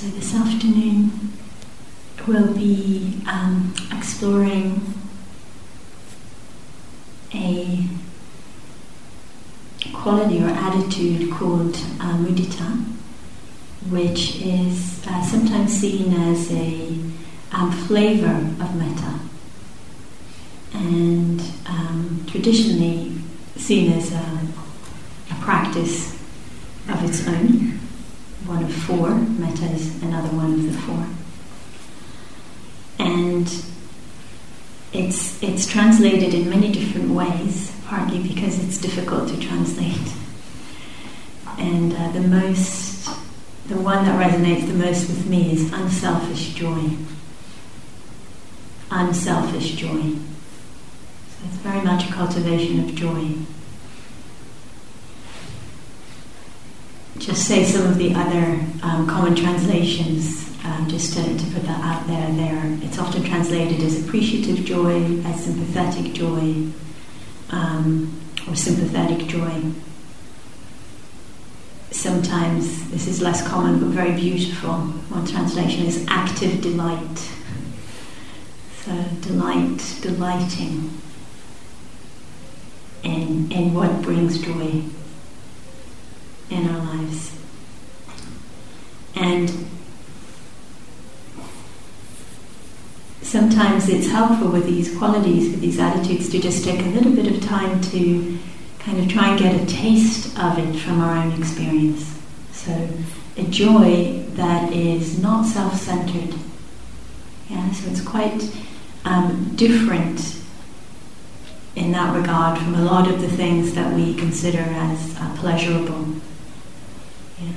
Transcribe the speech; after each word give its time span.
So 0.00 0.06
this 0.06 0.34
afternoon 0.34 1.30
we'll 2.26 2.54
be 2.54 3.20
um, 3.26 3.74
exploring 3.92 4.94
a 7.34 7.86
quality 9.92 10.42
or 10.42 10.48
attitude 10.48 11.30
called 11.30 11.74
uh, 12.00 12.16
mudita, 12.16 12.82
which 13.90 14.40
is 14.40 15.06
uh, 15.06 15.22
sometimes 15.22 15.70
seen 15.70 16.14
as 16.14 16.50
a 16.50 16.96
um, 17.52 17.70
flavor 17.70 18.36
of 18.64 18.74
metta, 18.76 19.20
and 20.72 21.42
um, 21.66 22.24
traditionally 22.26 23.18
seen 23.56 23.92
as 23.92 24.12
a, 24.12 24.48
a 25.30 25.34
practice 25.42 26.14
of 26.88 27.04
its 27.04 27.28
own. 27.28 27.59
Metta 29.50 29.72
is 29.74 30.00
another 30.02 30.28
one 30.28 30.54
of 30.54 30.62
the 30.62 30.72
four. 30.72 31.06
And 33.00 33.46
it's, 34.92 35.42
it's 35.42 35.66
translated 35.66 36.34
in 36.34 36.48
many 36.48 36.70
different 36.70 37.10
ways, 37.10 37.72
partly 37.86 38.22
because 38.22 38.62
it's 38.62 38.78
difficult 38.78 39.28
to 39.30 39.40
translate. 39.40 40.12
And 41.58 41.92
uh, 41.92 42.12
the 42.12 42.20
most, 42.20 43.06
the 43.66 43.76
one 43.76 44.04
that 44.04 44.24
resonates 44.24 44.68
the 44.68 44.74
most 44.74 45.08
with 45.08 45.26
me 45.26 45.52
is 45.52 45.72
unselfish 45.72 46.54
joy. 46.54 46.90
Unselfish 48.92 49.72
joy. 49.72 50.02
So 50.02 51.46
it's 51.46 51.56
very 51.56 51.82
much 51.82 52.08
a 52.08 52.12
cultivation 52.12 52.88
of 52.88 52.94
joy. 52.94 53.34
Just 57.18 57.46
say 57.46 57.64
some 57.64 57.86
of 57.86 57.98
the 57.98 58.14
other 58.14 58.60
um, 58.82 59.06
common 59.06 59.34
translations, 59.34 60.48
um, 60.64 60.86
just 60.88 61.14
to, 61.14 61.22
to, 61.22 61.44
put 61.52 61.62
that 61.64 61.80
out 61.84 62.06
there. 62.06 62.30
There, 62.32 62.78
it's 62.82 62.98
often 62.98 63.22
translated 63.22 63.82
as 63.82 64.04
appreciative 64.04 64.64
joy, 64.64 65.20
as 65.24 65.44
sympathetic 65.44 66.12
joy, 66.12 66.66
um, 67.50 68.20
or 68.48 68.54
sympathetic 68.54 69.26
joy. 69.26 69.72
Sometimes 71.90 72.88
this 72.90 73.06
is 73.06 73.20
less 73.20 73.46
common 73.46 73.80
but 73.80 73.88
very 73.88 74.12
beautiful. 74.12 74.72
One 74.72 75.26
translation 75.26 75.86
is 75.86 76.06
active 76.08 76.60
delight. 76.60 77.18
So 78.84 78.92
delight, 79.20 79.98
delighting 80.00 81.00
in 83.02 83.50
in 83.50 83.74
what 83.74 84.02
brings 84.02 84.38
joy 84.38 84.84
in 86.50 86.68
our 86.68 86.78
lives. 86.96 87.36
And 89.14 89.50
sometimes 93.22 93.88
it's 93.88 94.08
helpful 94.08 94.48
with 94.48 94.66
these 94.66 94.96
qualities, 94.96 95.50
with 95.50 95.60
these 95.60 95.78
attitudes, 95.78 96.28
to 96.30 96.40
just 96.40 96.64
take 96.64 96.80
a 96.80 96.88
little 96.88 97.12
bit 97.12 97.32
of 97.32 97.42
time 97.42 97.80
to 97.80 98.38
kind 98.80 98.98
of 98.98 99.08
try 99.08 99.30
and 99.30 99.38
get 99.38 99.60
a 99.60 99.66
taste 99.66 100.36
of 100.38 100.58
it 100.58 100.78
from 100.80 101.00
our 101.00 101.16
own 101.16 101.38
experience. 101.38 102.18
So, 102.52 102.88
a 103.36 103.44
joy 103.44 104.24
that 104.34 104.72
is 104.72 105.18
not 105.22 105.46
self 105.46 105.76
centered. 105.76 106.34
Yeah, 107.48 107.70
so 107.72 107.90
it's 107.90 108.00
quite 108.00 108.50
um, 109.04 109.52
different 109.56 110.36
in 111.76 111.92
that 111.92 112.14
regard 112.14 112.58
from 112.58 112.74
a 112.74 112.82
lot 112.82 113.08
of 113.08 113.20
the 113.20 113.28
things 113.28 113.74
that 113.74 113.94
we 113.94 114.14
consider 114.14 114.58
as 114.58 115.16
uh, 115.18 115.36
pleasurable. 115.36 116.16
Yeah. 117.40 117.52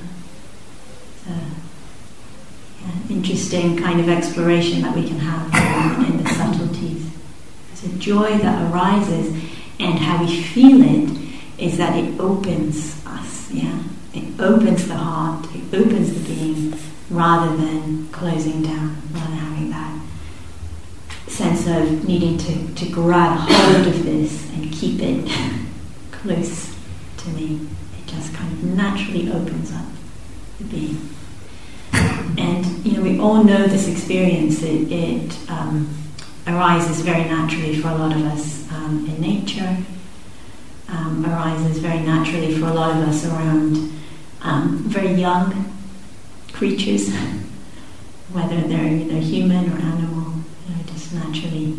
yeah. 2.82 2.93
Interesting 3.10 3.78
kind 3.78 4.00
of 4.00 4.10
exploration 4.10 4.82
that 4.82 4.96
we 4.96 5.08
can 5.08 5.20
have 5.20 6.08
in, 6.10 6.24
the 6.24 6.30
subtleties. 6.30 7.10
A 7.84 7.90
joy 7.98 8.38
that 8.38 8.72
arises, 8.72 9.28
and 9.78 10.00
how 10.00 10.24
we 10.24 10.42
feel 10.42 10.82
it 10.82 11.10
is 11.58 11.78
that 11.78 11.98
it 11.98 12.18
opens 12.18 13.06
us. 13.06 13.52
Yeah, 13.52 13.84
it 14.14 14.40
opens 14.40 14.88
the 14.88 14.96
heart, 14.96 15.46
it 15.54 15.76
opens 15.76 16.14
the 16.14 16.34
being, 16.34 16.74
rather 17.10 17.58
than 17.58 18.08
closing 18.08 18.64
down, 18.64 19.02
rather 19.12 19.36
having 19.36 19.70
that 19.72 20.00
sense 21.28 21.68
of 21.68 22.08
needing 22.08 22.38
to, 22.38 22.74
to 22.76 22.90
grab 22.90 23.38
hold 23.40 23.88
of 23.88 24.06
this 24.06 24.50
and 24.52 24.72
keep 24.72 25.02
it 25.02 25.30
close 26.12 26.74
to 27.18 27.30
me 27.30 27.60
It 28.00 28.08
just 28.08 28.34
kind 28.34 28.52
of 28.52 28.64
naturally 28.64 29.32
opens 29.32 29.74
up 29.74 29.86
the 30.60 30.66
being. 30.66 31.13
And 32.44 32.66
you 32.86 32.94
know, 32.98 33.02
we 33.02 33.20
all 33.20 33.44
know 33.44 33.68
this 33.68 33.88
experience. 33.88 34.62
It, 34.64 34.92
it 34.92 35.50
um, 35.50 35.74
arises 36.46 37.00
very 37.02 37.24
naturally 37.24 37.76
for 37.82 37.88
a 37.90 37.96
lot 37.96 38.14
of 38.16 38.24
us 38.26 38.70
um, 38.72 39.06
in 39.10 39.22
nature. 39.22 39.78
Um, 40.90 41.26
arises 41.26 41.80
very 41.80 42.02
naturally 42.02 42.54
for 42.60 42.66
a 42.66 42.74
lot 42.74 42.92
of 42.92 43.08
us 43.08 43.26
around 43.26 43.92
um, 44.42 44.80
very 44.96 45.14
young 45.14 45.74
creatures, 46.52 47.12
whether 48.32 48.60
they're 48.62 48.92
know 48.92 49.20
human 49.20 49.72
or 49.72 49.78
animal. 49.78 50.34
You 50.68 50.76
know, 50.76 50.84
just 50.88 51.14
naturally 51.14 51.78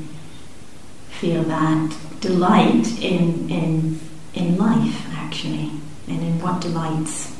feel 1.10 1.42
that 1.44 1.97
delight 2.20 2.86
in 3.00 3.50
in 3.50 4.00
in 4.32 4.56
life, 4.56 5.06
actually 5.12 5.70
and 6.08 6.20
in 6.22 6.41
what 6.41 6.60
delights 6.60 7.34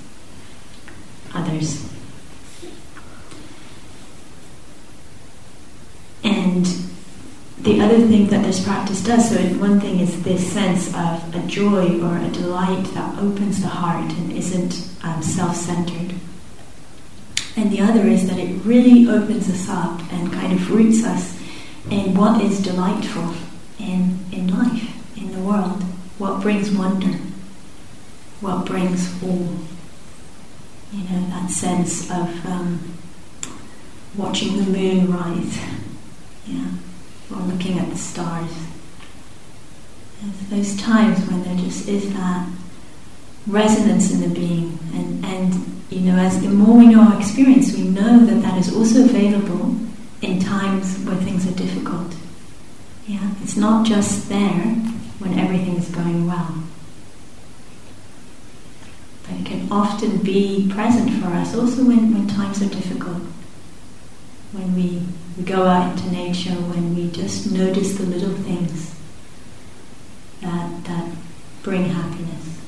others. 1.35 1.87
And 6.23 6.67
the 7.65 7.81
other 7.81 7.99
thing 8.07 8.29
that 8.29 8.45
this 8.45 8.63
practice 8.63 9.03
does, 9.03 9.31
so 9.31 9.37
one 9.59 9.81
thing 9.81 10.01
is 10.01 10.23
this 10.23 10.53
sense 10.53 10.89
of 10.89 11.35
a 11.35 11.43
joy 11.47 12.01
or 12.03 12.19
a 12.19 12.31
delight 12.31 12.85
that 12.95 13.19
opens 13.19 13.63
the 13.63 13.69
heart 13.69 14.11
and 14.13 14.33
isn't 14.33 14.89
um, 15.03 15.23
self 15.23 15.57
centered. 15.57 16.15
And 17.57 17.71
the 17.71 17.81
other 17.81 18.03
is 18.03 18.29
that 18.29 18.39
it 18.39 18.55
really 18.65 19.09
opens 19.09 19.49
us 19.49 19.69
up 19.69 20.01
and 20.13 20.33
kind 20.33 20.53
of 20.53 20.71
roots 20.71 21.05
us 21.05 21.41
in 21.91 22.15
what 22.15 22.43
is 22.43 22.63
delightful 22.63 23.35
in, 23.79 24.19
in 24.33 24.49
life, 24.49 25.17
in 25.17 25.33
the 25.33 25.41
world, 25.41 25.83
what 26.19 26.41
brings 26.41 26.71
wonder 26.71 27.19
what 28.45 28.67
brings 28.67 29.11
awe. 29.23 29.49
You 30.93 31.03
know, 31.05 31.27
that 31.31 31.51
sense 31.51 32.11
of 32.11 32.47
um, 32.47 32.95
watching 34.17 34.59
the 34.59 34.71
moon 34.71 35.11
rise, 35.11 35.59
yeah, 36.47 36.69
or 37.35 37.41
looking 37.43 37.79
at 37.79 37.89
the 37.91 37.97
stars. 37.97 38.51
those 40.51 40.77
times 40.77 41.19
when 41.29 41.43
there 41.43 41.57
just 41.57 41.89
is 41.89 42.13
that 42.15 42.49
resonance 43.47 44.11
in 44.13 44.21
the 44.21 44.29
being, 44.29 44.79
and, 44.95 45.25
and 45.25 45.83
you 45.91 46.01
know, 46.01 46.17
as 46.17 46.41
the 46.41 46.49
more 46.49 46.79
we 46.79 46.87
know 46.87 47.01
our 47.01 47.19
experience, 47.19 47.75
we 47.75 47.83
know 47.83 48.25
that 48.25 48.41
that 48.43 48.59
is 48.59 48.75
also 48.75 49.05
available 49.05 49.77
in 50.23 50.41
times 50.41 50.99
where 51.05 51.17
things 51.17 51.47
are 51.47 51.57
difficult. 51.57 52.15
Yeah, 53.07 53.35
it's 53.43 53.57
not 53.57 53.87
just 53.87 54.29
there 54.29 54.65
when 55.19 55.39
everything 55.39 55.77
is 55.77 55.89
going 55.91 56.27
well 56.27 56.65
but 59.27 59.41
it 59.41 59.47
can 59.47 59.67
often 59.71 60.19
be 60.19 60.69
present 60.71 61.11
for 61.23 61.29
us 61.29 61.55
also 61.55 61.85
when, 61.85 62.13
when 62.13 62.27
times 62.29 62.63
are 62.63 62.69
difficult. 62.69 63.23
When 64.53 64.75
we, 64.75 65.03
we 65.37 65.45
go 65.45 65.65
out 65.65 65.93
into 65.93 66.11
nature, 66.13 66.51
when 66.55 66.95
we 66.95 67.11
just 67.11 67.51
notice 67.51 67.97
the 67.97 68.05
little 68.05 68.35
things 68.35 68.95
that, 70.41 70.85
that 70.85 71.11
bring 71.63 71.87
happiness. 71.87 72.61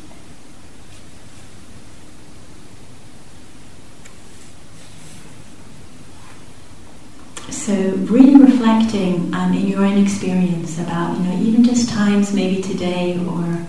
So 7.50 7.74
really 7.74 8.36
reflecting 8.36 9.34
um, 9.34 9.52
in 9.52 9.66
your 9.66 9.84
own 9.84 9.98
experience 9.98 10.78
about, 10.78 11.16
you 11.18 11.24
know, 11.24 11.40
even 11.40 11.64
just 11.64 11.88
times 11.88 12.32
maybe 12.32 12.62
today 12.62 13.18
or 13.18 13.66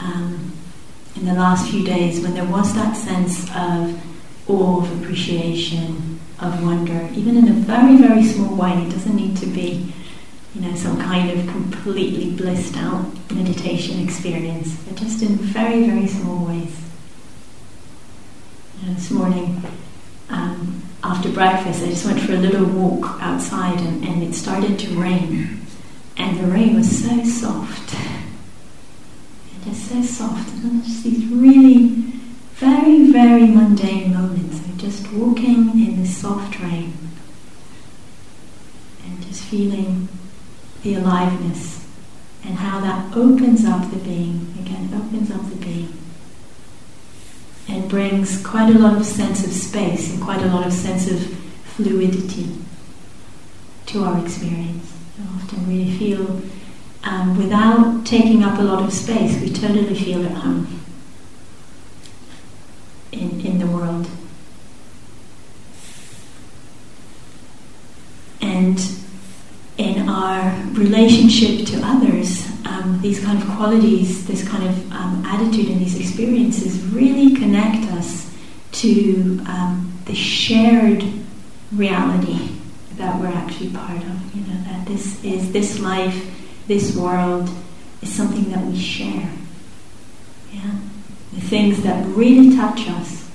um, 0.00 0.52
in 1.16 1.26
the 1.26 1.34
last 1.34 1.70
few 1.70 1.84
days 1.84 2.20
when 2.20 2.34
there 2.34 2.44
was 2.44 2.74
that 2.74 2.96
sense 2.96 3.44
of 3.54 4.00
awe, 4.48 4.82
of 4.82 5.02
appreciation, 5.02 6.19
of 6.40 6.62
wonder, 6.62 7.08
even 7.14 7.36
in 7.36 7.48
a 7.48 7.52
very, 7.52 7.96
very 7.96 8.24
small 8.24 8.54
way. 8.56 8.72
It 8.72 8.90
doesn't 8.90 9.14
need 9.14 9.36
to 9.38 9.46
be, 9.46 9.92
you 10.54 10.60
know, 10.60 10.74
some 10.74 11.00
kind 11.00 11.30
of 11.30 11.46
completely 11.48 12.30
blissed 12.30 12.76
out 12.76 13.06
meditation 13.32 14.02
experience, 14.02 14.74
but 14.86 14.96
just 14.96 15.22
in 15.22 15.36
very, 15.36 15.86
very 15.86 16.06
small 16.06 16.46
ways. 16.46 16.80
You 18.80 18.88
know, 18.88 18.94
this 18.94 19.10
morning, 19.10 19.62
um, 20.30 20.82
after 21.02 21.30
breakfast, 21.30 21.82
I 21.82 21.86
just 21.86 22.06
went 22.06 22.20
for 22.20 22.32
a 22.32 22.38
little 22.38 22.66
walk 22.66 23.18
outside 23.20 23.78
and, 23.80 24.04
and 24.04 24.22
it 24.22 24.34
started 24.34 24.78
to 24.78 25.00
rain. 25.00 25.60
And 26.16 26.38
the 26.38 26.46
rain 26.46 26.76
was 26.76 27.04
so 27.04 27.24
soft 27.24 27.96
just 29.64 29.88
so 29.88 30.02
soft. 30.02 30.48
And 30.64 30.84
just 30.84 31.04
these 31.04 31.26
really 31.26 32.19
very, 32.60 33.10
very 33.10 33.46
mundane 33.46 34.12
moments 34.12 34.58
of 34.58 34.76
just 34.76 35.10
walking 35.12 35.70
in 35.80 36.02
the 36.02 36.06
soft 36.06 36.60
rain 36.60 36.92
and 39.02 39.26
just 39.26 39.42
feeling 39.44 40.08
the 40.82 40.94
aliveness 40.94 41.86
and 42.44 42.56
how 42.56 42.78
that 42.78 43.16
opens 43.16 43.64
up 43.64 43.90
the 43.90 43.96
being, 43.96 44.54
again, 44.60 44.90
opens 44.94 45.30
up 45.30 45.48
the 45.48 45.56
being 45.56 45.96
and 47.66 47.88
brings 47.88 48.44
quite 48.44 48.68
a 48.68 48.78
lot 48.78 48.94
of 48.94 49.06
sense 49.06 49.42
of 49.42 49.52
space 49.52 50.12
and 50.12 50.22
quite 50.22 50.42
a 50.42 50.48
lot 50.48 50.66
of 50.66 50.72
sense 50.72 51.10
of 51.10 51.18
fluidity 51.64 52.58
to 53.86 54.04
our 54.04 54.22
experience. 54.22 54.92
And 55.16 55.28
often 55.30 55.66
we 55.66 55.96
feel 55.96 56.42
um, 57.04 57.38
without 57.38 58.04
taking 58.04 58.44
up 58.44 58.58
a 58.58 58.62
lot 58.62 58.84
of 58.84 58.92
space, 58.92 59.40
we 59.40 59.48
totally 59.48 59.94
feel 59.94 60.26
at 60.26 60.32
home 60.32 60.79
in, 63.12 63.40
in 63.40 63.58
the 63.58 63.66
world. 63.66 64.08
And 68.40 68.80
in 69.76 70.08
our 70.08 70.54
relationship 70.72 71.66
to 71.66 71.80
others, 71.82 72.46
um, 72.66 72.98
these 73.02 73.22
kind 73.24 73.42
of 73.42 73.48
qualities, 73.56 74.26
this 74.26 74.46
kind 74.46 74.68
of 74.68 74.92
um, 74.92 75.24
attitude, 75.26 75.68
and 75.68 75.80
these 75.80 75.98
experiences 75.98 76.82
really 76.84 77.34
connect 77.34 77.90
us 77.92 78.30
to 78.72 79.40
um, 79.46 79.92
the 80.04 80.14
shared 80.14 81.04
reality 81.72 82.56
that 82.96 83.18
we're 83.20 83.28
actually 83.28 83.70
part 83.70 83.96
of. 83.96 84.34
You 84.34 84.42
know 84.42 84.62
that 84.64 84.86
this 84.86 85.22
is 85.24 85.52
this 85.52 85.80
life, 85.80 86.30
this 86.66 86.96
world 86.96 87.48
is 88.02 88.12
something 88.12 88.50
that 88.50 88.64
we 88.64 88.78
share. 88.78 89.30
Yeah, 90.52 90.78
the 91.32 91.40
things 91.40 91.82
that 91.82 92.06
really 92.06 92.56
touch 92.56 92.88
us 92.88 93.28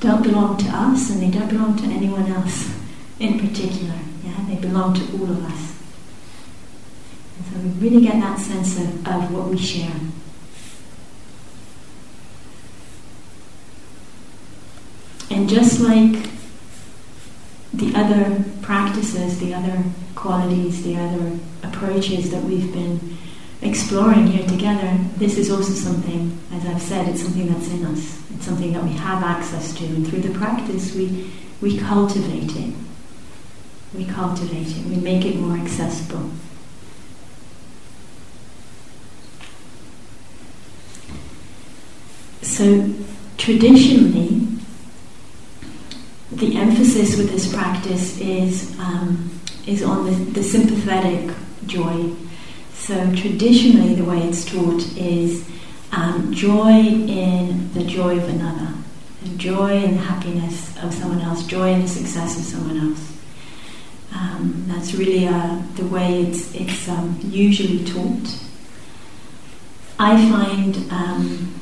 don't 0.00 0.22
belong 0.22 0.56
to 0.58 0.68
us, 0.68 1.10
and 1.10 1.22
they 1.22 1.30
don't 1.30 1.48
belong 1.48 1.76
to 1.76 1.84
anyone 1.84 2.26
else 2.30 2.74
in 3.20 3.38
particular. 3.38 3.94
Yeah, 4.24 4.44
they 4.48 4.56
belong 4.56 4.94
to 4.94 5.02
all 5.12 5.30
of 5.30 5.44
us. 5.44 5.78
And 7.36 7.46
so 7.46 7.58
we 7.60 7.88
really 7.88 8.04
get 8.04 8.20
that 8.20 8.38
sense 8.38 8.78
of, 8.78 9.06
of 9.06 9.32
what 9.32 9.48
we 9.48 9.58
share. 9.58 9.94
And 15.30 15.48
just 15.48 15.80
like 15.80 16.28
the 17.72 17.94
other 17.94 18.44
practices, 18.60 19.38
the 19.38 19.54
other 19.54 19.82
qualities, 20.14 20.82
the 20.82 20.96
other 20.96 21.38
approaches 21.62 22.30
that 22.30 22.42
we've 22.42 22.72
been 22.72 23.16
exploring 23.62 24.26
here 24.26 24.46
together, 24.46 24.98
this 25.16 25.38
is 25.38 25.50
also 25.50 25.72
something, 25.72 26.38
as 26.52 26.66
I've 26.66 26.82
said, 26.82 27.08
it's 27.08 27.22
something 27.22 27.46
that's 27.46 27.68
in 27.68 27.86
us. 27.86 28.20
It's 28.34 28.44
something 28.44 28.72
that 28.72 28.82
we 28.82 28.92
have 28.92 29.22
access 29.22 29.72
to, 29.78 29.84
and 29.84 30.06
through 30.06 30.20
the 30.20 30.36
practice, 30.36 30.94
we, 30.94 31.30
we 31.60 31.78
cultivate 31.78 32.56
it. 32.56 32.74
We 33.94 34.04
cultivate 34.04 34.68
it, 34.68 34.84
we 34.86 34.96
make 34.96 35.24
it 35.24 35.36
more 35.36 35.56
accessible. 35.56 36.30
So, 42.42 42.92
traditionally, 43.38 44.48
the 46.32 46.56
emphasis 46.56 47.16
with 47.16 47.30
this 47.30 47.52
practice 47.52 48.18
is 48.18 48.78
um, 48.78 49.30
is 49.66 49.82
on 49.82 50.06
the, 50.06 50.12
the 50.32 50.42
sympathetic 50.42 51.34
joy. 51.66 52.10
So 52.82 52.94
traditionally, 53.14 53.94
the 53.94 54.02
way 54.02 54.18
it's 54.24 54.44
taught 54.44 54.82
is 54.96 55.48
um, 55.92 56.34
joy 56.34 56.80
in 56.80 57.72
the 57.74 57.84
joy 57.84 58.16
of 58.16 58.28
another, 58.28 58.74
joy 59.36 59.84
in 59.84 59.92
the 59.92 60.02
happiness 60.02 60.76
of 60.82 60.92
someone 60.92 61.20
else, 61.20 61.46
joy 61.46 61.70
in 61.74 61.82
the 61.82 61.86
success 61.88 62.36
of 62.36 62.44
someone 62.44 62.88
else. 62.88 63.16
Um, 64.12 64.64
that's 64.66 64.94
really 64.94 65.28
uh, 65.28 65.62
the 65.76 65.86
way 65.86 66.22
it's 66.22 66.52
it's 66.56 66.88
um, 66.88 67.20
usually 67.22 67.84
taught. 67.84 68.36
I 70.00 70.16
find 70.28 70.76
um, 70.90 71.54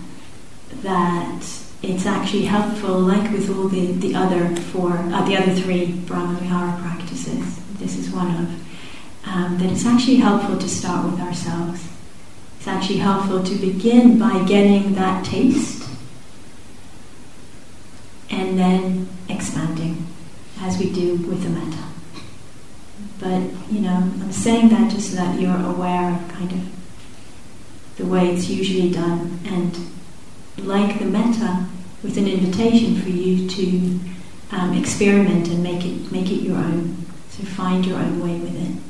that 0.77 1.43
it's 1.83 2.07
actually 2.07 2.47
helpful, 2.47 2.99
like 2.99 3.31
with 3.31 3.51
all 3.51 3.69
the, 3.69 3.93
the 3.93 4.15
other 4.15 4.57
four, 4.73 4.93
uh, 4.97 5.23
the 5.29 5.37
other 5.37 5.53
three 5.53 5.93
Brahma 5.93 6.39
Vihara 6.39 6.81
practices, 6.81 7.61
this 7.79 7.99
is 7.99 8.09
one 8.11 8.35
of, 8.37 8.70
um, 9.27 9.59
that 9.59 9.71
it's 9.71 9.87
actually 9.87 10.17
helpful 10.17 10.59
to 10.59 10.69
start 10.69 11.11
with 11.11 11.21
ourselves. 11.21 11.87
It's 12.59 12.69
actually 12.69 12.99
helpful 12.99 13.43
to 13.43 13.55
begin 13.57 14.19
by 14.19 14.45
getting 14.45 14.95
that 14.95 15.25
taste 15.25 15.89
and 18.31 18.59
then 18.59 19.09
expanding 19.29 20.07
as 20.61 20.79
we 20.79 20.93
do 20.93 21.17
with 21.17 21.43
the 21.43 21.49
metta. 21.49 21.85
But, 23.19 23.73
you 23.73 23.81
know, 23.81 23.97
I'm 23.97 24.33
saying 24.33 24.69
that 24.71 24.91
just 24.91 25.11
so 25.11 25.17
that 25.17 25.41
you're 25.41 25.57
aware 25.57 26.13
of 26.13 26.29
kind 26.33 26.53
of 26.53 26.61
the 27.97 28.07
way 28.07 28.31
it's 28.31 28.49
usually 28.49 28.91
done 28.91 29.41
and 29.45 29.77
like 30.59 30.99
the 30.99 31.07
metta, 31.07 31.67
with 32.03 32.17
an 32.17 32.27
invitation 32.27 33.01
for 33.01 33.11
you 33.11 33.49
to 33.49 34.01
um, 34.53 34.73
experiment 34.77 35.49
and 35.49 35.63
make 35.63 35.85
it 35.85 36.11
make 36.11 36.31
it 36.31 36.43
your 36.43 36.57
own. 36.57 36.97
So 37.29 37.45
find 37.45 37.85
your 37.87 37.99
own 37.99 38.21
way 38.21 38.39
with 38.39 38.57
it. 38.57 38.90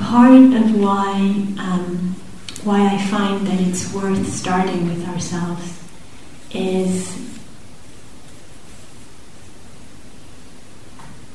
Part 0.00 0.52
of 0.54 0.80
why 0.80 1.12
um, 1.58 2.16
why 2.64 2.94
I 2.94 2.98
find 3.06 3.46
that 3.46 3.60
it's 3.60 3.92
worth 3.92 4.26
starting 4.26 4.88
with 4.88 5.06
ourselves 5.08 5.82
is 6.50 7.24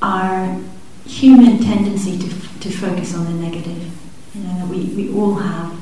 our 0.01 0.59
human 1.05 1.59
tendency 1.59 2.17
to, 2.17 2.29
to 2.61 2.71
focus 2.71 3.15
on 3.15 3.25
the 3.25 3.47
negative. 3.47 3.91
You 4.33 4.43
know, 4.43 4.65
we, 4.65 4.85
we 4.95 5.13
all 5.13 5.35
have. 5.35 5.77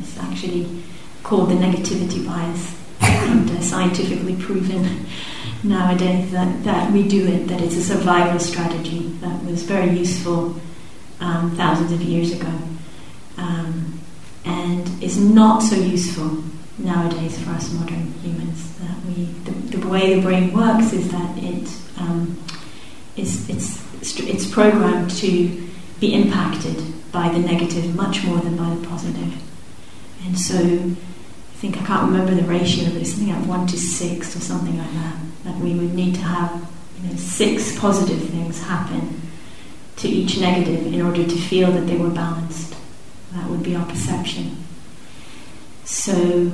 It's 0.00 0.18
actually 0.18 0.82
called 1.22 1.50
the 1.50 1.54
negativity 1.54 2.26
bias 2.26 2.76
and 3.00 3.50
uh, 3.50 3.60
scientifically 3.60 4.36
proven 4.36 5.06
nowadays 5.62 6.30
that, 6.32 6.64
that 6.64 6.92
we 6.92 7.06
do 7.06 7.26
it, 7.26 7.46
that 7.48 7.60
it's 7.60 7.76
a 7.76 7.82
survival 7.82 8.38
strategy 8.38 9.08
that 9.20 9.44
was 9.44 9.62
very 9.62 9.90
useful 9.90 10.56
um, 11.20 11.56
thousands 11.56 11.92
of 11.92 12.00
years 12.00 12.32
ago 12.32 12.52
um, 13.36 14.00
and 14.44 15.02
is 15.02 15.18
not 15.18 15.60
so 15.60 15.76
useful 15.76 16.42
nowadays 16.78 17.38
for 17.42 17.50
us 17.50 17.72
modern 17.72 18.12
humans. 18.22 18.78
That 18.78 18.96
we, 19.06 19.24
the, 19.44 19.78
the 19.78 19.88
way 19.88 20.14
the 20.14 20.22
brain 20.22 20.52
works 20.52 20.92
is 20.92 21.10
that 21.10 21.38
it 21.38 21.68
um, 21.98 22.40
is, 23.16 23.48
it's 23.48 23.88
it's 24.20 24.48
programmed 24.48 25.10
to 25.10 25.68
be 25.98 26.14
impacted 26.14 26.80
by 27.10 27.28
the 27.28 27.38
negative 27.38 27.94
much 27.96 28.24
more 28.24 28.38
than 28.38 28.56
by 28.56 28.74
the 28.74 28.86
positive. 28.86 29.42
And 30.24 30.38
so 30.38 30.56
I 30.56 31.56
think 31.60 31.76
I 31.80 31.84
can't 31.84 32.10
remember 32.10 32.34
the 32.34 32.46
ratio, 32.46 32.90
but 32.90 33.00
it's 33.02 33.10
something 33.10 33.34
like 33.34 33.46
one 33.46 33.66
to 33.68 33.76
six 33.76 34.36
or 34.36 34.40
something 34.40 34.78
like 34.78 34.92
that. 34.92 35.16
That 35.44 35.56
we 35.58 35.74
would 35.74 35.94
need 35.94 36.14
to 36.16 36.20
have 36.20 36.68
you 37.02 37.10
know, 37.10 37.16
six 37.16 37.78
positive 37.78 38.28
things 38.30 38.62
happen 38.62 39.27
to 39.98 40.08
each 40.08 40.38
negative 40.38 40.86
in 40.86 41.02
order 41.02 41.24
to 41.24 41.36
feel 41.36 41.70
that 41.72 41.86
they 41.86 41.96
were 41.96 42.10
balanced. 42.10 42.74
That 43.32 43.50
would 43.50 43.62
be 43.62 43.76
our 43.76 43.84
perception. 43.84 44.64
So 45.84 46.52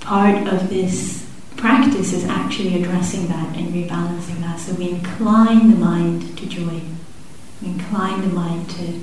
part 0.00 0.48
of 0.48 0.68
this 0.68 1.28
practice 1.56 2.12
is 2.12 2.24
actually 2.24 2.80
addressing 2.80 3.28
that 3.28 3.56
and 3.56 3.72
rebalancing 3.72 4.40
that. 4.40 4.58
So 4.60 4.74
we 4.74 4.90
incline 4.90 5.70
the 5.70 5.76
mind 5.76 6.38
to 6.38 6.46
joy. 6.46 6.80
We 7.60 7.68
incline 7.68 8.22
the 8.22 8.34
mind 8.34 8.70
to, 8.70 9.00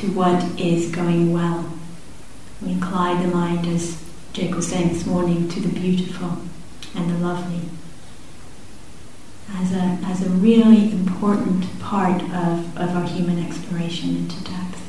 to 0.00 0.06
what 0.08 0.60
is 0.60 0.90
going 0.90 1.32
well. 1.32 1.72
We 2.60 2.72
incline 2.72 3.22
the 3.22 3.34
mind, 3.34 3.66
as 3.66 4.02
Jake 4.32 4.54
was 4.54 4.68
saying 4.68 4.88
this 4.88 5.06
morning, 5.06 5.48
to 5.48 5.60
the 5.60 5.68
beautiful 5.68 6.38
and 6.94 7.10
the 7.10 7.18
lovely. 7.18 7.68
As 9.52 9.72
a, 9.72 9.98
as 10.06 10.26
a 10.26 10.30
really 10.30 10.90
important 10.90 11.78
part 11.80 12.22
of, 12.22 12.76
of 12.76 12.96
our 12.96 13.04
human 13.04 13.38
exploration 13.44 14.16
into 14.16 14.42
depth. 14.44 14.80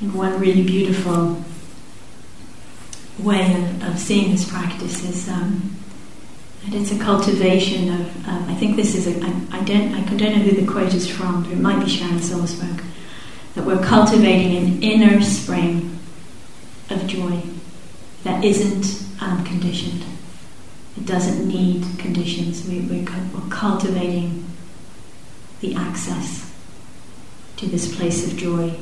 And 0.00 0.14
one 0.14 0.40
really 0.40 0.64
beautiful 0.64 1.44
way 3.18 3.54
of, 3.54 3.84
of 3.84 3.98
seeing 3.98 4.32
this 4.32 4.50
practice 4.50 5.04
is 5.04 5.28
um, 5.28 5.76
that 6.64 6.74
it's 6.74 6.92
a 6.92 6.98
cultivation 6.98 7.88
of. 7.88 8.28
Um, 8.28 8.48
I 8.48 8.54
think 8.54 8.76
this 8.76 8.94
is 8.94 9.06
a. 9.06 9.24
I, 9.24 9.58
I 9.58 9.64
don't. 9.64 9.94
I 9.94 10.02
don't 10.04 10.20
know 10.20 10.42
who 10.42 10.60
the 10.60 10.70
quote 10.70 10.94
is 10.94 11.08
from, 11.08 11.42
but 11.42 11.52
it 11.52 11.58
might 11.58 11.84
be 11.84 11.90
Sharon 11.90 12.18
Salzberg. 12.18 12.84
That 13.54 13.64
we're 13.64 13.82
cultivating 13.84 14.56
an 14.56 14.82
inner 14.82 15.20
spring 15.22 15.98
of 16.88 17.06
joy 17.06 17.42
that 18.24 18.44
isn't 18.44 19.04
unconditioned. 19.20 20.04
It 20.96 21.06
doesn't 21.06 21.46
need 21.46 21.84
conditions. 21.98 22.66
We, 22.68 22.80
we're, 22.80 23.04
we're 23.04 23.50
cultivating 23.50 24.44
the 25.60 25.74
access 25.74 26.50
to 27.56 27.66
this 27.66 27.94
place 27.94 28.26
of 28.26 28.36
joy 28.36 28.74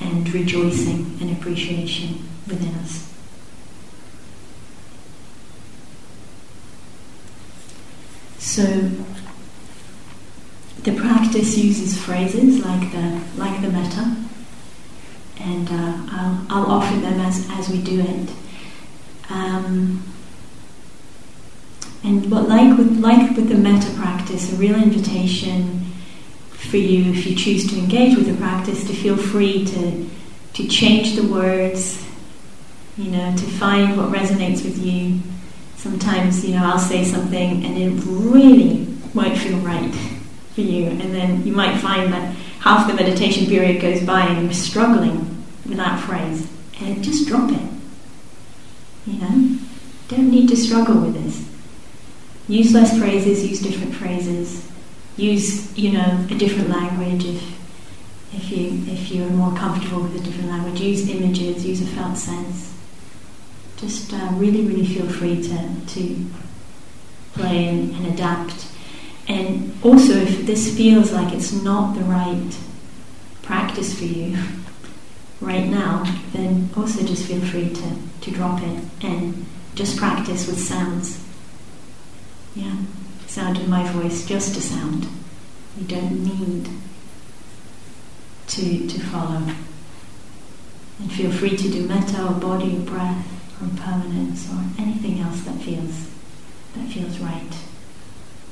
and 0.00 0.32
rejoicing 0.32 1.18
and 1.20 1.36
appreciation 1.36 2.28
within 2.46 2.74
us. 2.76 3.09
So 8.40 8.64
the 10.82 10.92
practice 10.96 11.58
uses 11.58 11.96
phrases 12.02 12.64
like 12.64 12.90
the 12.90 13.20
like 13.36 13.60
the 13.60 13.68
metta, 13.68 14.16
and 15.38 15.68
uh, 15.68 16.06
I'll, 16.10 16.46
I'll 16.48 16.70
offer 16.72 16.98
them 17.00 17.20
as, 17.20 17.46
as 17.50 17.68
we 17.68 17.82
do 17.82 18.00
it. 18.00 18.30
Um, 19.28 20.02
and 22.02 22.30
what 22.30 22.48
like 22.48 22.78
with 22.78 22.98
like 22.98 23.36
with 23.36 23.50
the 23.50 23.56
metta 23.56 23.92
practice, 23.92 24.50
a 24.54 24.56
real 24.56 24.74
invitation 24.74 25.92
for 26.50 26.78
you, 26.78 27.12
if 27.12 27.26
you 27.26 27.36
choose 27.36 27.70
to 27.70 27.78
engage 27.78 28.16
with 28.16 28.26
the 28.26 28.36
practice, 28.36 28.86
to 28.86 28.94
feel 28.94 29.18
free 29.18 29.66
to 29.66 30.08
to 30.54 30.66
change 30.66 31.14
the 31.14 31.26
words, 31.26 32.02
you 32.96 33.10
know, 33.10 33.36
to 33.36 33.44
find 33.44 33.98
what 33.98 34.08
resonates 34.10 34.64
with 34.64 34.78
you. 34.78 35.20
Sometimes, 35.80 36.44
you 36.44 36.56
know, 36.56 36.64
I'll 36.66 36.78
say 36.78 37.04
something 37.04 37.64
and 37.64 37.78
it 37.78 37.88
really 38.04 38.86
might 39.14 39.38
feel 39.38 39.56
right 39.60 39.90
for 40.54 40.60
you, 40.60 40.84
and 40.84 41.14
then 41.14 41.46
you 41.46 41.54
might 41.54 41.80
find 41.80 42.12
that 42.12 42.36
half 42.58 42.86
the 42.86 42.92
meditation 42.92 43.46
period 43.46 43.80
goes 43.80 44.02
by 44.02 44.26
and 44.26 44.42
you're 44.42 44.52
struggling 44.52 45.42
with 45.66 45.78
that 45.78 45.98
phrase, 45.98 46.46
and 46.82 47.02
just 47.02 47.26
drop 47.26 47.50
it. 47.50 47.62
You 49.06 49.20
know, 49.20 49.58
don't 50.08 50.30
need 50.30 50.50
to 50.50 50.56
struggle 50.56 51.00
with 51.00 51.14
this. 51.14 51.48
Use 52.46 52.74
less 52.74 52.98
phrases, 52.98 53.48
use 53.48 53.62
different 53.62 53.94
phrases, 53.94 54.70
use 55.16 55.76
you 55.78 55.92
know 55.92 56.26
a 56.30 56.34
different 56.34 56.68
language 56.68 57.24
if 57.24 57.58
if 58.34 58.50
you 58.50 58.84
if 58.86 59.10
you're 59.10 59.30
more 59.30 59.56
comfortable 59.56 60.02
with 60.02 60.20
a 60.20 60.24
different 60.24 60.50
language. 60.50 60.78
Use 60.78 61.08
images, 61.08 61.64
use 61.64 61.80
a 61.80 61.86
felt 61.86 62.18
sense. 62.18 62.69
Just 63.80 64.12
uh, 64.12 64.28
really, 64.34 64.66
really 64.66 64.84
feel 64.84 65.08
free 65.08 65.42
to 65.42 65.70
to 65.94 66.26
play 67.32 67.68
and, 67.68 67.94
and 67.94 68.06
adapt. 68.06 68.66
And 69.28 69.72
also, 69.82 70.12
if 70.12 70.46
this 70.46 70.76
feels 70.76 71.12
like 71.12 71.32
it's 71.32 71.52
not 71.52 71.94
the 71.94 72.04
right 72.04 72.58
practice 73.42 73.98
for 73.98 74.04
you 74.04 74.36
right 75.40 75.66
now, 75.66 76.04
then 76.32 76.68
also 76.76 77.04
just 77.04 77.26
feel 77.26 77.40
free 77.40 77.70
to, 77.70 77.96
to 78.22 78.30
drop 78.30 78.60
it 78.62 78.84
and 79.02 79.46
just 79.74 79.96
practice 79.96 80.46
with 80.46 80.58
sounds. 80.58 81.24
Yeah, 82.54 82.76
sound 83.26 83.58
of 83.58 83.68
my 83.68 83.86
voice, 83.92 84.26
just 84.26 84.56
a 84.56 84.60
sound. 84.60 85.06
You 85.78 85.86
don't 85.86 86.24
need 86.24 86.68
to, 88.48 88.88
to 88.88 89.00
follow. 89.06 89.42
And 90.98 91.12
feel 91.12 91.30
free 91.30 91.56
to 91.56 91.70
do 91.70 91.86
metta 91.86 92.26
or 92.26 92.34
body 92.34 92.76
or 92.76 92.80
breath 92.80 93.39
or 93.60 93.64
impermanence 93.64 94.48
or 94.50 94.62
anything 94.78 95.20
else 95.20 95.42
that 95.42 95.56
feels 95.60 96.08
that 96.74 96.88
feels 96.88 97.18
right 97.18 97.54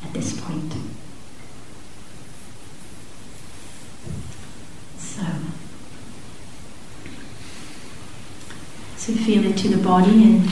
at 0.04 0.12
this 0.12 0.40
point. 0.40 0.72
So 4.98 5.22
So 8.96 9.12
feel 9.14 9.44
into 9.44 9.68
the 9.68 9.82
body 9.82 10.24
and 10.24 10.50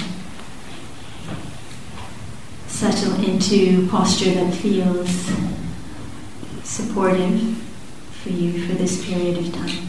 settle 2.66 3.22
into 3.22 3.86
posture 3.88 4.32
that 4.32 4.54
feels 4.54 5.30
supportive 6.62 7.56
for 8.22 8.30
you 8.30 8.66
for 8.66 8.74
this 8.74 9.04
period 9.04 9.38
of 9.38 9.52
time. 9.52 9.88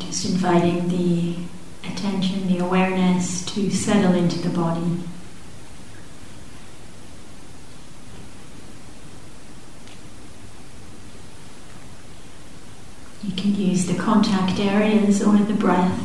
Just 0.00 0.27
inviting 0.38 0.86
the 0.86 1.34
attention, 1.82 2.46
the 2.46 2.58
awareness 2.58 3.44
to 3.44 3.68
settle 3.72 4.14
into 4.14 4.38
the 4.38 4.48
body. 4.50 5.02
You 13.24 13.32
can 13.32 13.56
use 13.56 13.86
the 13.86 13.96
contact 13.96 14.60
areas 14.60 15.20
or 15.20 15.36
the 15.38 15.54
breath, 15.54 15.98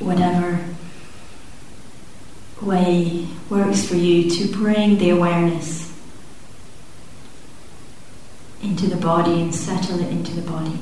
whatever 0.00 0.64
way 2.60 3.28
works 3.48 3.86
for 3.86 3.94
you 3.94 4.28
to 4.28 4.52
bring 4.52 4.98
the 4.98 5.10
awareness 5.10 5.96
into 8.60 8.88
the 8.88 8.96
body 8.96 9.42
and 9.42 9.54
settle 9.54 10.00
it 10.00 10.08
into 10.08 10.32
the 10.32 10.42
body. 10.42 10.80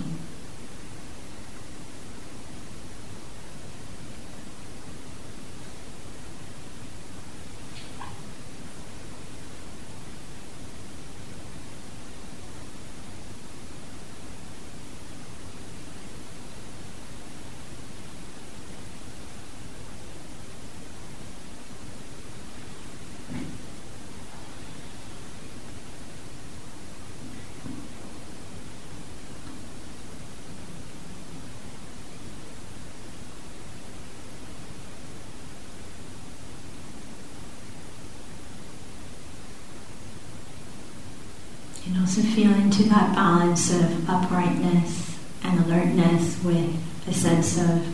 Also 42.10 42.22
feel 42.22 42.52
into 42.54 42.82
that 42.88 43.14
balance 43.14 43.72
of 43.72 44.10
uprightness 44.10 45.16
and 45.44 45.60
alertness 45.60 46.42
with 46.42 46.76
a 47.06 47.14
sense 47.14 47.56
of 47.56 47.86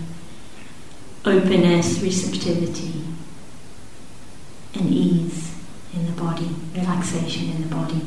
openness, 1.27 2.01
receptivity, 2.01 3.05
and 4.73 4.89
ease 4.89 5.55
in 5.93 6.07
the 6.07 6.13
body, 6.13 6.49
relaxation 6.75 7.51
in 7.51 7.61
the 7.61 7.75
body. 7.75 8.01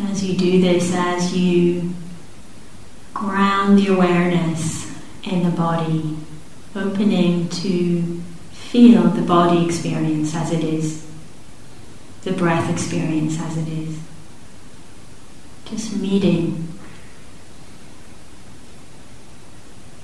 As 0.00 0.24
you 0.24 0.27
do 0.38 0.60
this, 0.60 0.92
as 0.94 1.36
you 1.36 1.92
ground 3.12 3.78
the 3.78 3.88
awareness 3.88 4.86
in 5.24 5.42
the 5.42 5.50
body, 5.50 6.16
opening 6.76 7.48
to 7.48 8.22
feel 8.52 9.02
the 9.02 9.22
body 9.22 9.64
experience 9.64 10.34
as 10.34 10.52
it 10.52 10.62
is, 10.62 11.04
the 12.22 12.32
breath 12.32 12.70
experience 12.70 13.40
as 13.40 13.56
it 13.56 13.68
is. 13.68 13.98
Just 15.64 15.96
meeting, 15.96 16.68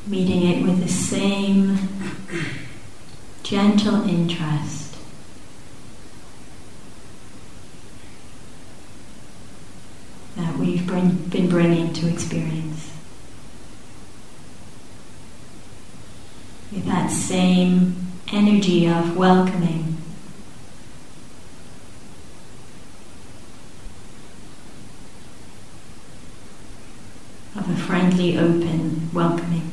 meeting 0.06 0.42
it 0.42 0.62
with 0.66 0.82
the 0.82 0.88
same 0.88 1.78
gentle 3.42 4.08
interest. 4.08 4.93
Bring, 10.94 11.10
been 11.28 11.48
bringing 11.48 11.92
to 11.92 12.08
experience. 12.08 12.92
With 16.70 16.86
that 16.86 17.10
same 17.10 17.96
energy 18.32 18.86
of 18.86 19.16
welcoming. 19.16 19.96
Of 27.56 27.70
a 27.70 27.76
friendly, 27.76 28.38
open 28.38 29.10
welcoming. 29.12 29.70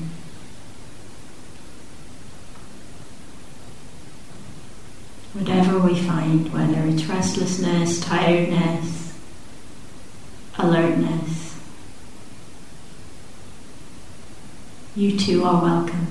Whatever 5.33 5.79
we 5.79 5.95
find, 5.95 6.53
whether 6.53 6.81
it's 6.87 7.05
restlessness, 7.05 7.99
tiredness, 8.01 9.00
alertness, 10.63 11.57
you 14.95 15.17
too 15.17 15.43
are 15.43 15.61
welcome. 15.61 16.07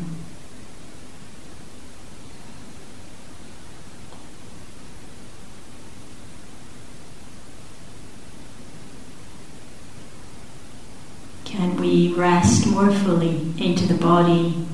Can 11.45 11.77
we 11.77 12.13
rest 12.15 12.67
more 12.67 12.91
fully 12.91 13.53
into 13.59 13.87
the 13.87 13.95
body, 13.95 14.67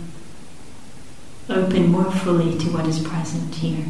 open 1.48 1.88
more 1.90 2.10
fully 2.10 2.56
to 2.58 2.70
what 2.70 2.86
is 2.86 3.00
present 3.00 3.54
here? 3.56 3.86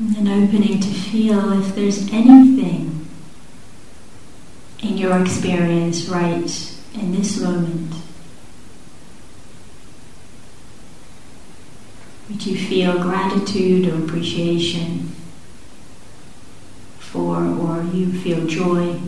And 0.00 0.26
opening 0.26 0.80
to 0.80 0.88
feel 0.88 1.52
if 1.60 1.74
there's 1.74 2.10
anything 2.10 3.06
in 4.82 4.96
your 4.96 5.20
experience 5.20 6.08
right 6.08 6.74
in 6.94 7.12
this 7.12 7.38
moment. 7.38 7.92
Would 12.30 12.46
you 12.46 12.56
feel 12.56 13.02
gratitude 13.02 13.88
or 13.88 14.02
appreciation 14.02 15.12
for, 16.98 17.36
or 17.36 17.82
you 17.92 18.10
feel 18.22 18.46
joy? 18.46 18.98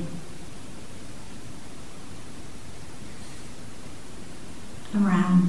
Around. 4.95 5.49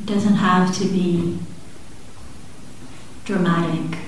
It 0.00 0.06
doesn't 0.06 0.34
have 0.34 0.74
to 0.78 0.86
be 0.86 1.38
dramatic. 3.28 3.98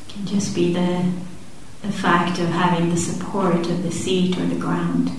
It 0.00 0.12
can 0.12 0.26
just 0.26 0.52
be 0.52 0.72
the, 0.74 1.12
the 1.82 1.92
fact 1.92 2.40
of 2.40 2.48
having 2.48 2.90
the 2.90 2.96
support 2.96 3.68
of 3.68 3.84
the 3.84 3.92
seat 3.92 4.36
or 4.36 4.46
the 4.46 4.56
ground. 4.56 5.12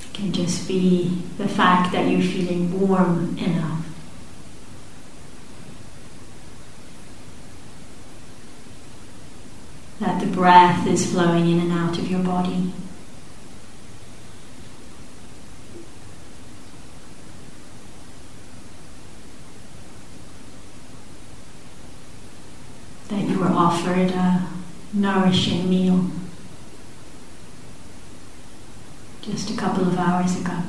It 0.00 0.14
can 0.14 0.32
just 0.32 0.66
be 0.66 1.24
the 1.36 1.46
fact 1.46 1.92
that 1.92 2.08
you're 2.08 2.22
feeling 2.22 2.88
warm 2.88 3.36
enough. 3.36 3.78
that 10.00 10.20
the 10.20 10.27
breath 10.38 10.86
is 10.86 11.10
flowing 11.10 11.50
in 11.50 11.58
and 11.58 11.72
out 11.72 11.98
of 11.98 12.08
your 12.08 12.20
body. 12.20 12.72
That 23.08 23.28
you 23.28 23.40
were 23.40 23.46
offered 23.46 24.12
a 24.12 24.46
nourishing 24.92 25.68
meal 25.68 26.08
just 29.22 29.50
a 29.50 29.56
couple 29.56 29.88
of 29.88 29.98
hours 29.98 30.40
ago. 30.40 30.62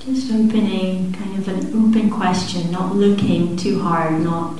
Just 0.00 0.30
opening, 0.30 1.14
an 1.48 1.66
open 1.74 2.10
question, 2.10 2.70
not 2.70 2.94
looking 2.94 3.56
too 3.56 3.80
hard, 3.80 4.20
not 4.20 4.58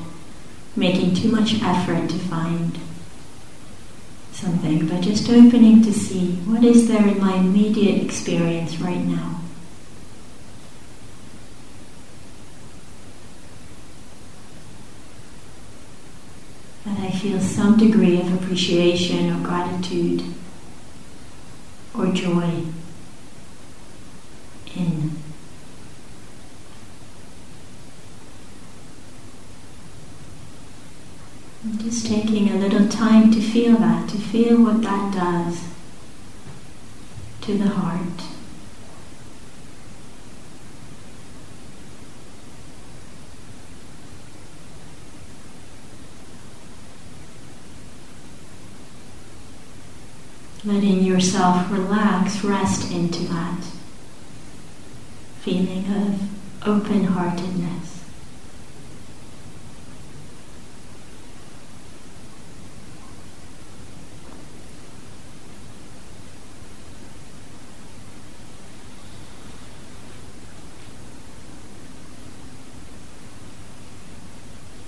making 0.77 1.14
too 1.14 1.31
much 1.31 1.62
effort 1.62 2.09
to 2.11 2.18
find 2.18 2.79
something, 4.33 4.87
but 4.87 5.01
just 5.01 5.29
opening 5.29 5.83
to 5.83 5.92
see 5.92 6.33
what 6.46 6.64
is 6.64 6.88
there 6.88 7.07
in 7.07 7.20
my 7.20 7.35
immediate 7.35 8.03
experience 8.03 8.79
right 8.79 9.05
now. 9.05 9.40
That 16.85 16.98
I 17.01 17.11
feel 17.11 17.40
some 17.40 17.77
degree 17.77 18.20
of 18.20 18.33
appreciation 18.33 19.31
or 19.35 19.44
gratitude 19.44 20.22
or 21.94 22.07
joy 22.12 22.62
in. 24.77 25.11
And 31.64 31.78
just 31.88 32.07
taking 32.07 32.51
a 32.51 32.57
little 32.57 32.87
time 32.87 33.33
to 33.33 33.40
feel 33.40 33.77
that, 33.77 34.11
to 34.11 34.18
feel 34.18 34.62
what 34.62 34.83
that 34.83 35.14
does 35.14 35.64
to 37.40 37.57
the 37.57 37.68
heart. 37.68 38.22
Letting 50.62 51.03
yourself 51.03 51.70
relax, 51.70 52.44
rest 52.44 52.92
into 52.92 53.22
that 53.29 53.64
feeling 55.40 55.87
of 55.87 56.68
open 56.68 57.05
heartedness. 57.05 57.88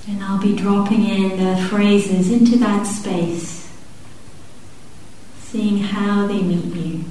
And 0.09 0.25
I'll 0.25 0.41
be 0.41 0.57
dropping 0.57 1.07
in 1.07 1.37
the 1.37 1.63
phrases 1.69 2.31
into 2.33 2.59
that 2.59 2.85
space, 2.85 3.71
seeing 5.39 5.79
how 5.79 6.27
they 6.27 6.43
meet 6.43 6.75
you. 6.75 7.05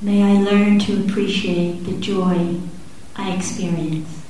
May 0.00 0.22
I 0.24 0.42
learn 0.42 0.80
to 0.80 1.04
appreciate 1.04 1.84
the 1.84 1.92
joy 1.92 2.56
I 3.14 3.32
experience. 3.32 4.21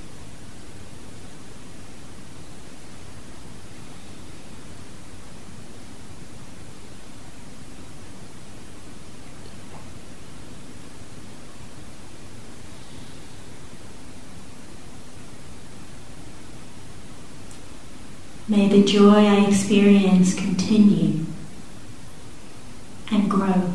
the 18.73 18.83
joy 18.83 19.27
I 19.27 19.47
experience 19.49 20.33
continue 20.35 21.27
and 23.11 23.31
grow. 23.31 23.71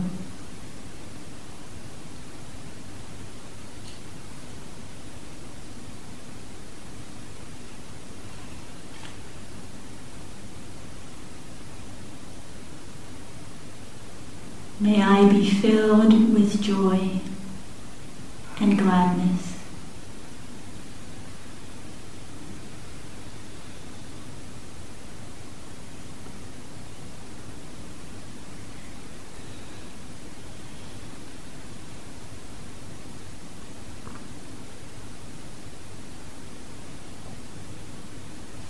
May 14.79 14.99
I 14.99 15.29
be 15.29 15.47
filled 15.47 16.33
with 16.33 16.59
joy. 16.59 17.16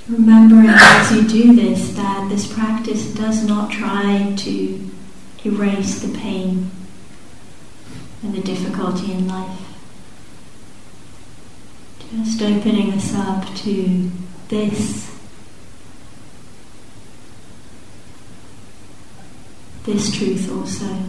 Remembering 0.09 0.69
as 0.69 1.11
you 1.11 1.27
do 1.27 1.53
this 1.53 1.89
that 1.95 2.29
this 2.29 2.51
practice 2.53 3.13
does 3.13 3.43
not 3.43 3.69
try 3.69 4.33
to 4.37 4.89
erase 5.43 5.99
the 5.99 6.17
pain 6.17 6.71
and 8.23 8.33
the 8.33 8.41
difficulty 8.41 9.11
in 9.11 9.27
life. 9.27 9.59
Just 12.09 12.41
opening 12.41 12.93
us 12.93 13.13
up 13.15 13.53
to 13.55 14.09
this. 14.47 15.13
This 19.83 20.15
truth 20.15 20.49
also 20.49 20.99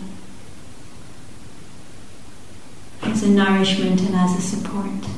as 3.02 3.22
a 3.22 3.28
nourishment 3.28 4.00
and 4.00 4.16
as 4.16 4.37
a 4.37 4.40
support. 4.40 5.08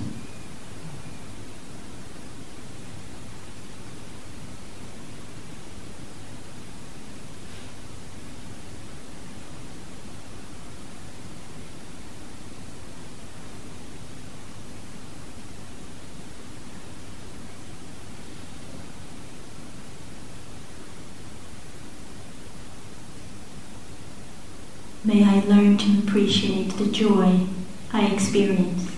May 25.03 25.25
I 25.25 25.41
learn 25.41 25.79
to 25.79 26.00
appreciate 26.11 26.71
the 26.71 26.87
joy 26.87 27.47
I 27.93 28.07
experience. 28.07 28.91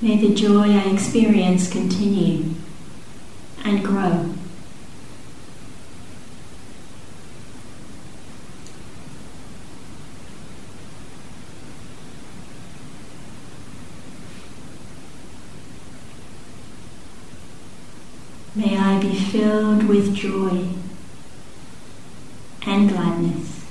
May 0.00 0.16
the 0.16 0.34
joy 0.34 0.72
I 0.72 0.90
experience 0.90 1.70
continue 1.70 2.56
and 3.64 3.84
grow. 3.84 4.34
May 18.54 18.76
I 18.76 18.91
be 19.02 19.14
filled 19.14 19.88
with 19.88 20.14
joy 20.14 20.64
and 22.64 22.88
gladness. 22.88 23.62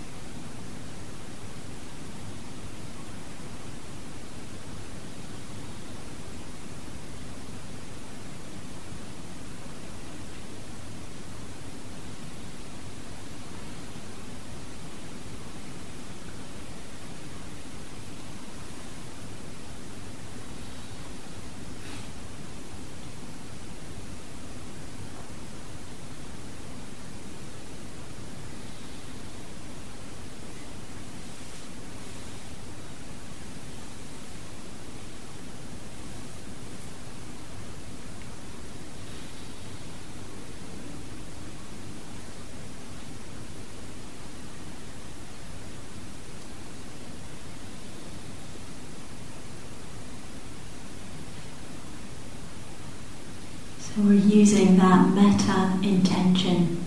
So 53.96 54.04
we're 54.04 54.14
using 54.52 54.76
that 54.76 55.08
metta 55.08 55.80
intention, 55.82 56.86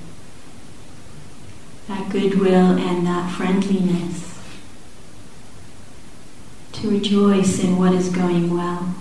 that 1.89 2.11
goodwill 2.11 2.79
and 2.79 3.07
that 3.07 3.31
friendliness 3.31 4.39
to 6.73 6.91
rejoice 6.91 7.65
in 7.65 7.79
what 7.79 7.95
is 7.95 8.11
going 8.11 8.55
well. 8.55 8.95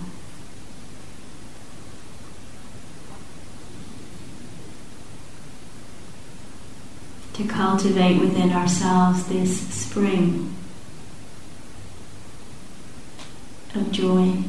To 7.34 7.44
cultivate 7.44 8.18
within 8.18 8.50
ourselves 8.50 9.26
this 9.26 9.60
spring 9.68 10.56
of 13.74 13.92
joy. 13.92 14.42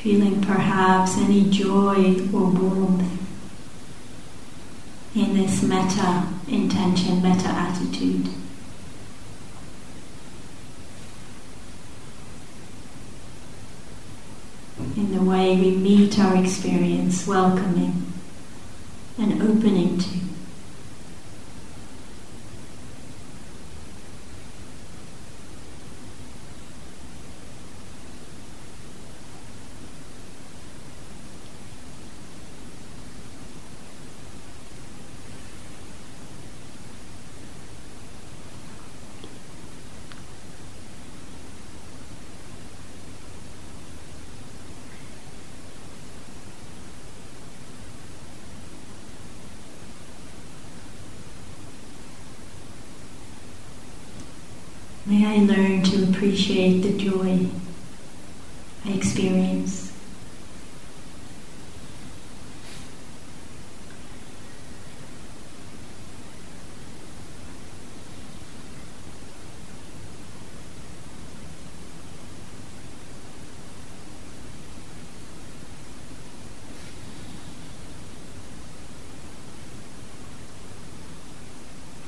feeling 0.00 0.39
perhaps 0.50 1.16
any 1.16 1.48
joy 1.48 2.28
or 2.34 2.50
warmth 2.50 3.08
in 5.14 5.36
this 5.36 5.62
metta 5.62 6.26
intention, 6.48 7.22
metta 7.22 7.46
attitude. 7.46 8.28
In 14.96 15.14
the 15.14 15.22
way 15.22 15.54
we 15.54 15.70
meet 15.70 16.18
our 16.18 16.42
experience, 16.42 17.28
welcoming 17.28 18.12
and 19.18 19.40
opening 19.40 19.98
to. 19.98 20.29
appreciate 56.20 56.80
the 56.82 56.92
joy 56.98 57.46
I 58.84 58.90
experience. 58.90 59.90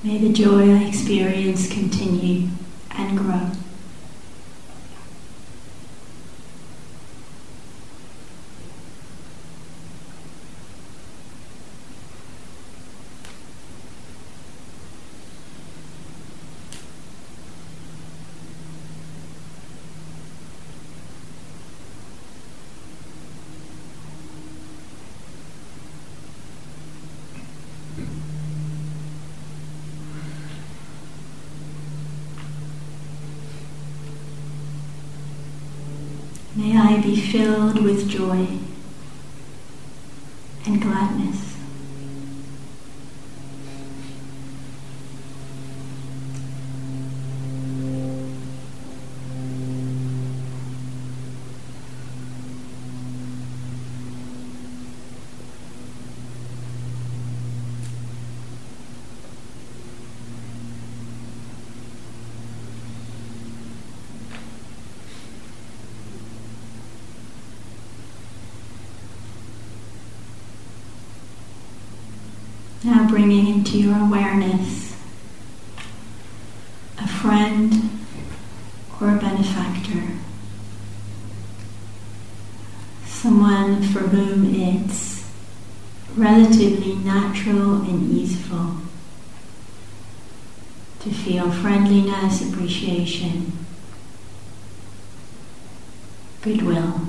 May 0.03 0.19
the 0.19 0.31
joy 0.35 0.71
I 0.71 0.85
experience 0.85 1.73
continue. 1.73 2.52
Joy 38.23 38.47
and 40.65 40.81
gladness. 40.81 41.53
Now 72.85 73.07
bringing 73.09 73.47
into 73.47 73.79
your 73.79 73.97
awareness. 73.97 74.97
A 76.99 77.07
friend 77.07 77.91
or 79.01 79.11
a 79.11 79.19
benefactor, 79.19 80.19
someone 83.05 83.83
for 83.83 84.01
whom 84.01 84.53
it's 84.55 85.25
relatively 86.17 86.95
natural 86.97 87.83
and 87.83 88.13
easeful 88.13 88.77
to 91.01 91.11
feel 91.11 91.51
friendliness, 91.51 92.49
appreciation, 92.49 93.53
goodwill. 96.43 97.09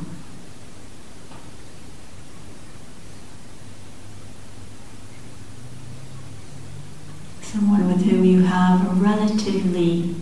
someone 7.54 7.88
with 7.88 8.04
whom 8.04 8.26
you 8.26 8.42
have 8.42 8.82
a 8.88 8.96
relatively 8.96 10.16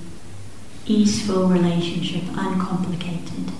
easeful 0.86 1.48
relationship, 1.48 2.21
uncomplicated. 2.38 3.52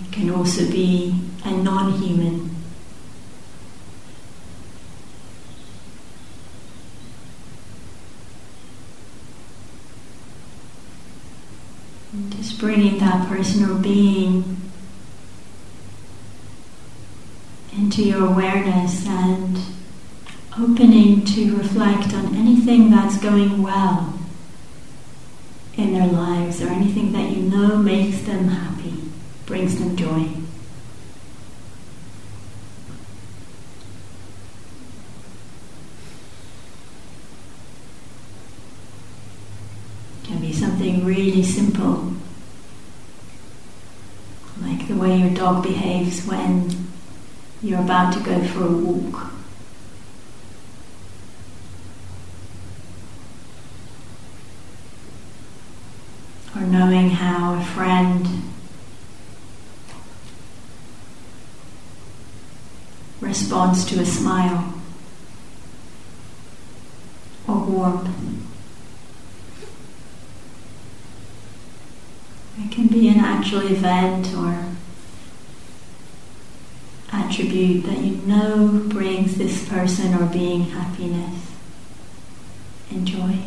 It 0.00 0.12
can 0.12 0.30
also 0.30 0.70
be 0.70 1.14
a 1.44 1.50
non 1.50 1.92
human. 1.92 2.54
Just 12.30 12.58
bringing 12.58 12.98
that 12.98 13.28
person 13.28 13.68
or 13.68 13.74
being 13.74 14.57
into 17.98 18.10
your 18.10 18.26
awareness 18.28 19.06
and 19.08 19.58
opening 20.56 21.24
to 21.24 21.56
reflect 21.56 22.14
on 22.14 22.34
anything 22.36 22.90
that's 22.90 23.18
going 23.18 23.60
well 23.60 24.16
in 25.76 25.92
their 25.92 26.06
lives 26.06 26.62
or 26.62 26.68
anything 26.68 27.10
that 27.12 27.30
you 27.30 27.42
know 27.42 27.76
makes 27.76 28.20
them 28.22 28.48
happy, 28.48 28.94
brings 29.46 29.78
them 29.78 29.96
joy. 29.96 30.28
can 40.24 40.40
be 40.42 40.52
something 40.52 41.06
really 41.06 41.42
simple, 41.42 42.12
like 44.60 44.86
the 44.86 44.94
way 44.94 45.16
your 45.16 45.30
dog 45.30 45.62
behaves 45.62 46.26
when 46.26 46.87
you're 47.62 47.80
about 47.80 48.12
to 48.14 48.20
go 48.20 48.42
for 48.44 48.64
a 48.64 48.70
walk. 48.70 49.32
Or 56.54 56.62
knowing 56.62 57.10
how 57.10 57.54
a 57.54 57.64
friend 57.64 58.26
responds 63.20 63.84
to 63.86 64.00
a 64.00 64.06
smile 64.06 64.74
or 67.46 67.56
warmth. 67.56 68.08
It 72.58 72.72
can 72.72 72.88
be 72.88 73.08
an 73.08 73.18
actual 73.18 73.60
event 73.60 74.34
or 74.34 74.67
attribute 77.28 77.84
that 77.84 77.98
you 77.98 78.16
know 78.26 78.82
brings 78.86 79.36
this 79.36 79.68
person 79.68 80.14
or 80.14 80.26
being 80.26 80.62
happiness 80.70 81.52
and 82.90 83.06
joy. 83.06 83.38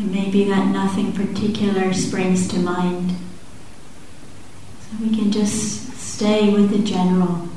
It 0.00 0.06
may 0.12 0.30
be 0.30 0.44
that 0.44 0.68
nothing 0.68 1.12
particular 1.12 1.92
springs 1.92 2.46
to 2.48 2.58
mind. 2.60 3.16
So 4.82 4.96
we 5.02 5.16
can 5.16 5.32
just 5.32 5.88
stay 5.98 6.52
with 6.52 6.70
the 6.70 6.78
general. 6.78 7.48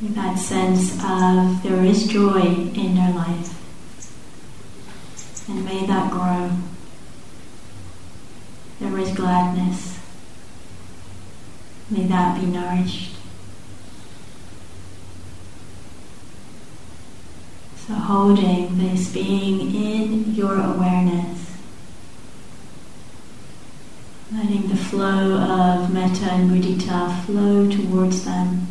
With 0.00 0.14
that 0.14 0.38
sense 0.62 0.92
of 1.02 1.62
there 1.64 1.82
is 1.82 2.06
joy 2.06 2.40
in 2.40 2.94
their 2.94 3.12
life. 3.12 3.58
And 5.48 5.64
may 5.64 5.84
that 5.86 6.10
grow. 6.12 6.50
There 8.78 8.98
is 8.98 9.12
gladness. 9.12 9.98
May 11.90 12.04
that 12.06 12.40
be 12.40 12.46
nourished. 12.46 13.16
So, 17.86 17.94
holding 17.94 18.78
this, 18.78 19.12
being 19.12 19.74
in 19.74 20.34
your 20.34 20.54
awareness, 20.54 21.56
letting 24.32 24.68
the 24.68 24.76
flow 24.76 25.34
of 25.34 25.92
metta 25.92 26.30
and 26.30 26.48
mudita 26.48 27.24
flow 27.24 27.68
towards 27.68 28.24
them, 28.24 28.68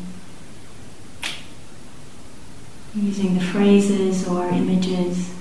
using 2.95 3.36
the 3.36 3.45
or 3.91 4.47
images 4.47 5.34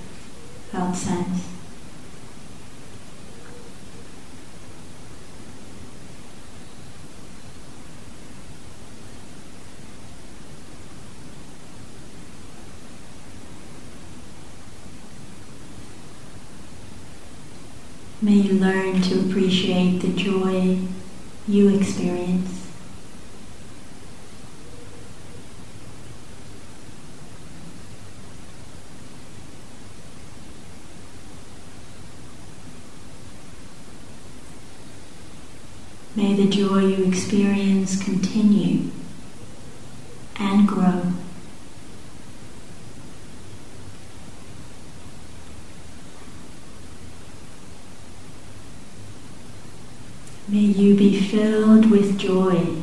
felt 0.71 0.93
sense. 0.93 1.47
May 18.21 18.33
you 18.33 18.53
learn 18.59 19.01
to 19.01 19.19
appreciate 19.21 19.99
the 19.99 20.09
joy 20.09 20.77
you 21.47 21.69
experience. 21.69 22.20
May 36.13 36.33
the 36.33 36.45
joy 36.45 36.79
you 36.79 37.05
experience 37.05 38.03
continue 38.03 38.91
and 40.37 40.67
grow. 40.67 41.13
May 50.49 50.57
you 50.59 50.95
be 50.95 51.17
filled 51.17 51.89
with 51.89 52.17
joy 52.19 52.75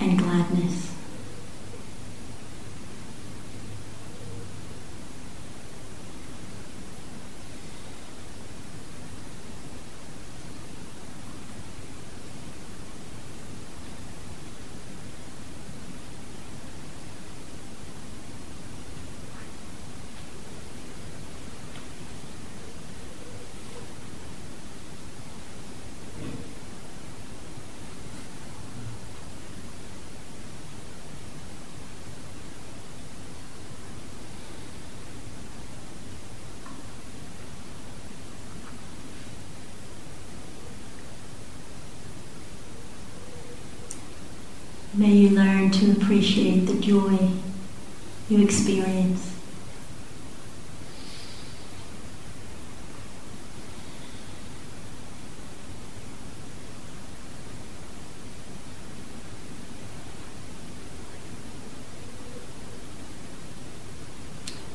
and 0.00 0.18
gladness. 0.18 0.88
May 44.98 45.12
you 45.12 45.30
learn 45.30 45.70
to 45.70 45.94
appreciate 46.08 46.60
the 46.60 46.80
joy 46.80 47.18
you 48.30 48.42
experience. 48.42 49.34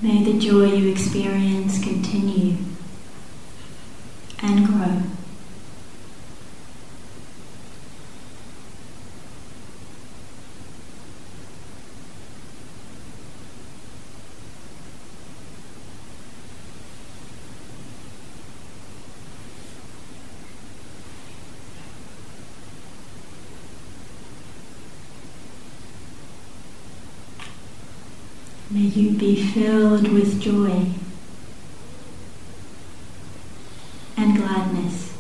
May 0.04 0.24
the 0.24 0.38
joy 0.38 0.66
you 0.66 0.92
experience 0.92 1.84
continue 1.84 2.58
and 4.44 4.68
grow. 4.68 5.02
May 28.74 28.80
you 28.80 29.12
be 29.12 29.43
filled 29.54 30.08
with 30.12 30.42
joy 30.42 30.92
and 34.18 34.36
gladness. 34.36 35.14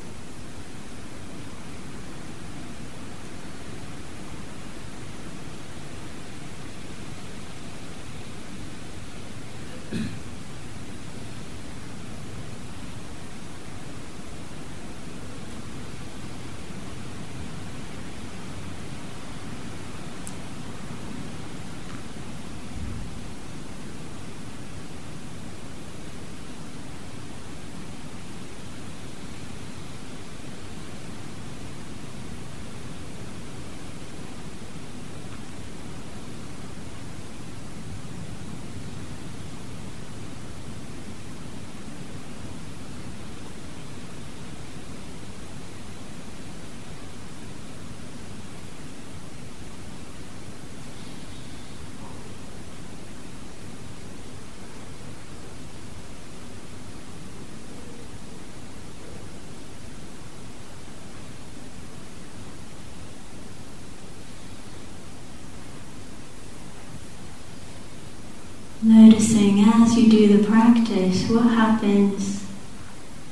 Noticing 68.86 69.62
as 69.62 69.98
you 69.98 70.10
do 70.10 70.38
the 70.38 70.46
practice 70.46 71.30
what 71.30 71.44
happens 71.44 72.44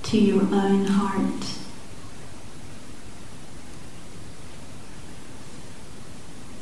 to 0.03 0.17
your 0.17 0.43
own 0.43 0.85
heart. 0.85 1.43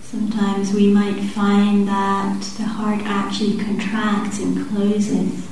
Sometimes 0.01 0.73
we 0.73 0.87
might 0.87 1.21
find 1.21 1.87
that 1.87 2.41
the 2.57 2.63
heart 2.63 3.01
actually 3.03 3.63
contracts 3.63 4.39
and 4.39 4.67
closes. 4.69 5.47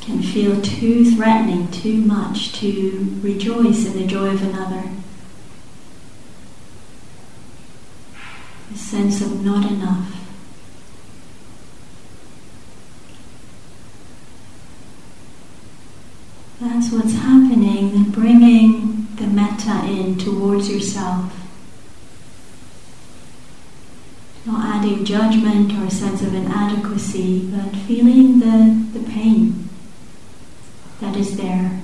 Can 0.00 0.20
feel 0.22 0.60
too 0.60 1.08
threatening, 1.08 1.70
too 1.70 1.98
much 1.98 2.52
to 2.54 3.16
rejoice 3.22 3.86
in 3.86 3.92
the 3.92 4.08
joy 4.08 4.30
of 4.30 4.42
another. 4.42 4.90
A 8.72 8.78
sense 8.92 9.22
of 9.22 9.42
not 9.42 9.64
enough. 9.72 10.06
That's 16.60 16.92
what's 16.92 17.14
happening, 17.14 18.10
bringing 18.10 19.06
the 19.16 19.28
metta 19.28 19.86
in 19.86 20.18
towards 20.18 20.68
yourself. 20.70 21.32
Not 24.44 24.62
adding 24.76 25.06
judgment 25.06 25.72
or 25.72 25.86
a 25.86 25.90
sense 25.90 26.20
of 26.20 26.34
inadequacy, 26.34 27.48
but 27.50 27.74
feeling 27.74 28.40
the, 28.40 28.98
the 28.98 29.10
pain 29.10 29.70
that 31.00 31.16
is 31.16 31.38
there. 31.38 31.80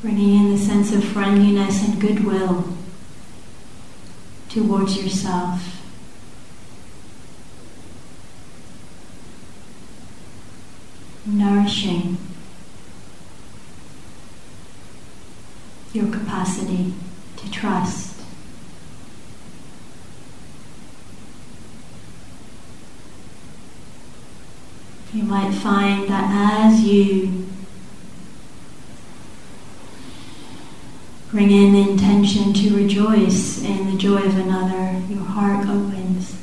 Bringing 0.00 0.36
in 0.36 0.52
the 0.52 0.58
sense 0.58 0.94
of 0.94 1.04
friendliness 1.04 1.86
and 1.86 2.00
goodwill 2.00 2.75
towards 4.56 4.96
yourself. 4.96 5.82
Nourishing 11.26 12.16
your 15.92 16.10
capacity 16.10 16.94
to 17.36 17.50
trust. 17.50 18.22
You 25.12 25.24
might 25.24 25.52
find 25.52 26.08
that 26.08 26.70
as 26.72 26.80
you 26.80 27.35
bring 31.46 31.76
in 31.76 31.88
intention 31.90 32.52
to 32.52 32.74
rejoice 32.74 33.62
in 33.62 33.88
the 33.88 33.96
joy 33.96 34.16
of 34.16 34.36
another, 34.36 34.98
your 35.08 35.22
heart 35.22 35.64
opens. 35.68 36.34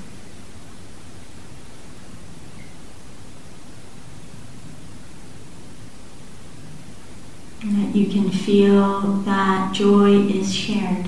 And 7.62 7.76
that 7.84 7.93
you 7.93 8.08
can 8.08 8.32
feel 8.32 9.01
that 9.01 9.74
joy 9.74 10.22
is 10.22 10.56
shared. 10.56 11.08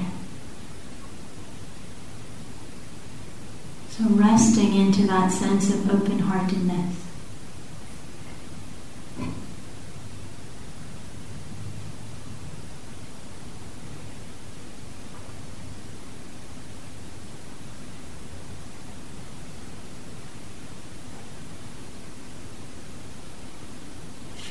So 3.91 4.03
resting 4.09 4.75
into 4.75 5.07
that 5.07 5.31
sense 5.31 5.73
of 5.73 5.89
open 5.89 6.19
heartedness. 6.19 7.05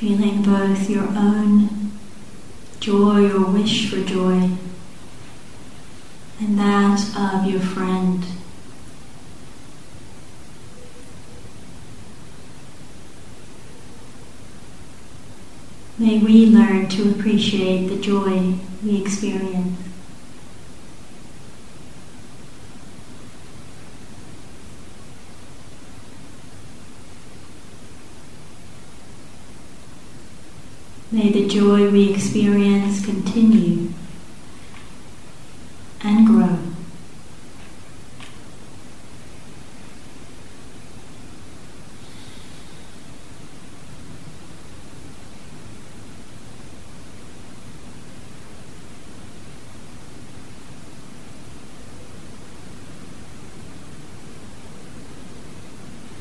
Feeling 0.05 0.43
both 0.65 0.89
your 0.89 1.07
own 1.09 1.91
joy 2.79 3.29
or 3.29 3.51
wish 3.51 3.87
for 3.87 4.01
joy 4.01 4.49
and 6.39 6.57
that 6.57 6.99
of 7.15 7.45
your 7.45 7.59
friend. 7.59 8.25
May 15.99 16.17
we 16.17 16.47
learn 16.47 16.89
to 16.89 17.11
appreciate 17.11 17.87
the 17.87 17.97
joy 17.97 18.55
we 18.83 18.99
experience. 18.99 19.94
May 31.15 31.31
the 31.31 31.47
joy 31.47 31.89
we 31.91 32.13
experience 32.13 33.05
continue 33.05 33.93
and 36.01 36.27
grow. 36.27 36.59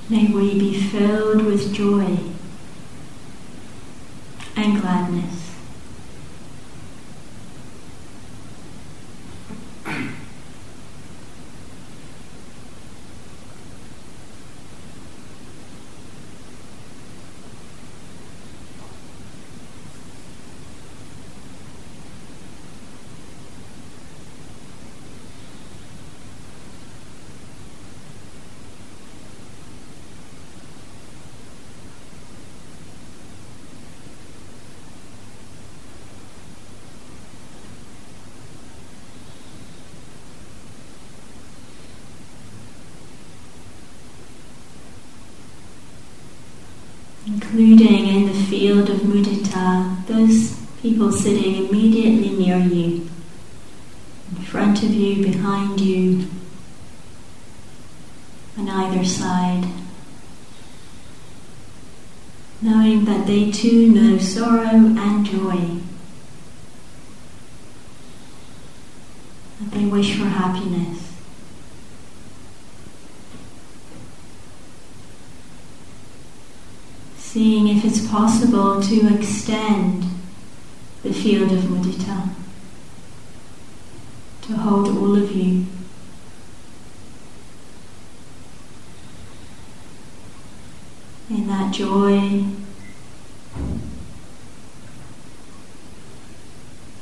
May 0.09 0.29
we 0.29 0.57
be 0.57 0.81
filled 0.81 1.45
with 1.47 1.75
joy 1.75 2.17
and 4.57 4.81
gladness. 4.81 5.45
Including 47.27 48.07
in 48.07 48.27
the 48.27 48.35
field 48.35 48.91
of 48.91 48.99
mudita, 48.99 50.07
those 50.07 50.59
people 50.83 51.11
sitting 51.11 51.67
immediately 51.67 52.31
near 52.31 52.59
you, 52.59 53.09
in 54.31 54.43
front 54.45 54.83
of 54.83 54.91
you, 54.91 55.25
behind 55.25 55.81
you, 55.81 56.27
on 58.59 58.69
either 58.69 59.05
side, 59.05 59.65
knowing 62.61 63.05
that 63.05 63.27
they 63.27 63.51
too 63.51 63.89
know 63.89 64.19
sorrow 64.19 64.69
and 64.69 65.25
joy, 65.27 65.81
that 69.61 69.71
they 69.71 69.87
wish 69.87 70.17
for 70.17 70.27
happiness. 70.27 71.04
Seeing 77.35 77.67
if 77.67 77.85
it's 77.85 78.07
possible 78.07 78.81
to 78.81 79.13
extend 79.13 80.05
the 81.03 81.13
field 81.13 81.51
of 81.51 81.65
mudita, 81.65 82.29
to 84.43 84.53
hold 84.53 84.87
all 84.87 85.17
of 85.17 85.33
you. 85.33 85.67
In 91.29 91.49
that 91.49 91.75
joy 91.75 92.45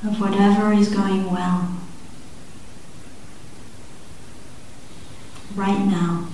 of 0.03 0.19
whatever 0.19 0.73
is 0.73 0.89
going 0.89 1.31
well 1.31 1.77
right 5.55 5.85
now. 5.85 6.27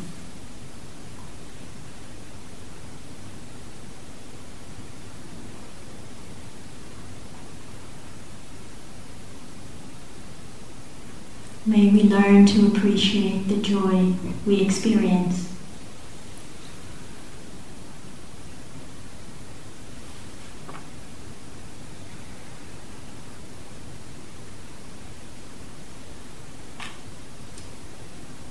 May 11.69 11.91
we 11.91 11.98
learn 12.09 12.47
to 12.47 12.67
appreciate 12.67 13.49
the 13.49 13.57
joy 13.57 14.15
we 14.47 14.61
experience. 14.63 15.49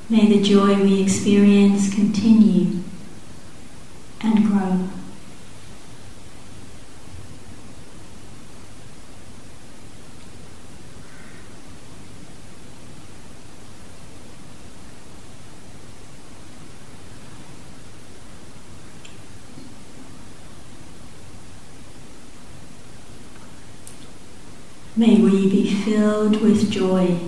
May 0.09 0.25
the 0.27 0.41
joy 0.41 0.81
we 0.81 1.01
experience 1.01 1.93
continue 1.93 2.81
and 4.21 4.47
grow. 4.47 4.87
May 24.97 25.21
we 25.21 25.47
be 25.47 25.76
filled 25.87 26.41
with 26.41 26.69
joy 26.69 27.26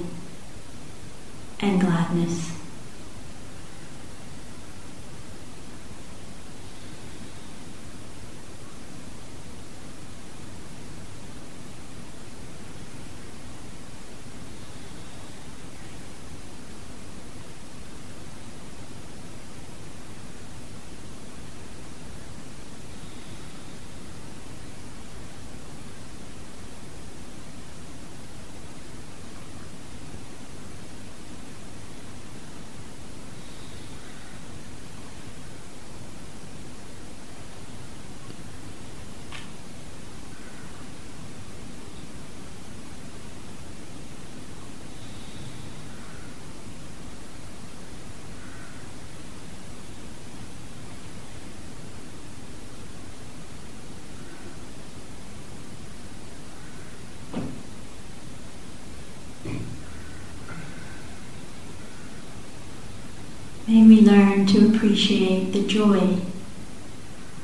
May 63.70 63.84
we 63.84 64.01
learn 64.01 64.47
to 64.47 64.67
appreciate 64.67 65.53
the 65.53 65.61
joy 65.61 66.17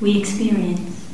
we 0.00 0.18
experience. 0.18 1.06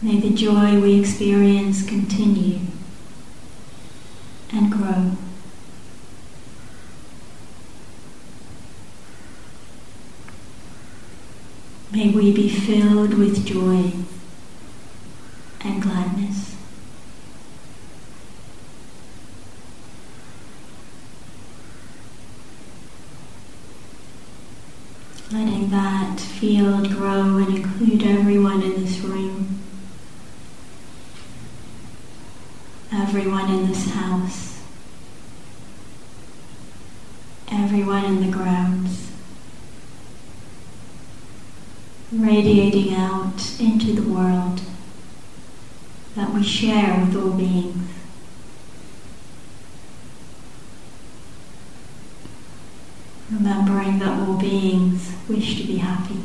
May 0.00 0.20
the 0.20 0.30
joy 0.30 0.78
we 0.78 1.00
experience 1.00 1.84
continue 1.84 2.60
and 4.52 4.70
grow. 4.70 5.16
May 11.90 12.10
we 12.10 12.32
be 12.32 12.48
filled 12.48 13.14
with 13.14 13.44
joy. 13.44 14.03
Share 46.44 47.00
with 47.00 47.16
all 47.16 47.32
beings. 47.32 47.90
Remembering 53.30 53.98
that 53.98 54.20
all 54.20 54.36
beings 54.36 55.12
wish 55.28 55.60
to 55.60 55.66
be 55.66 55.78
happy. 55.78 56.20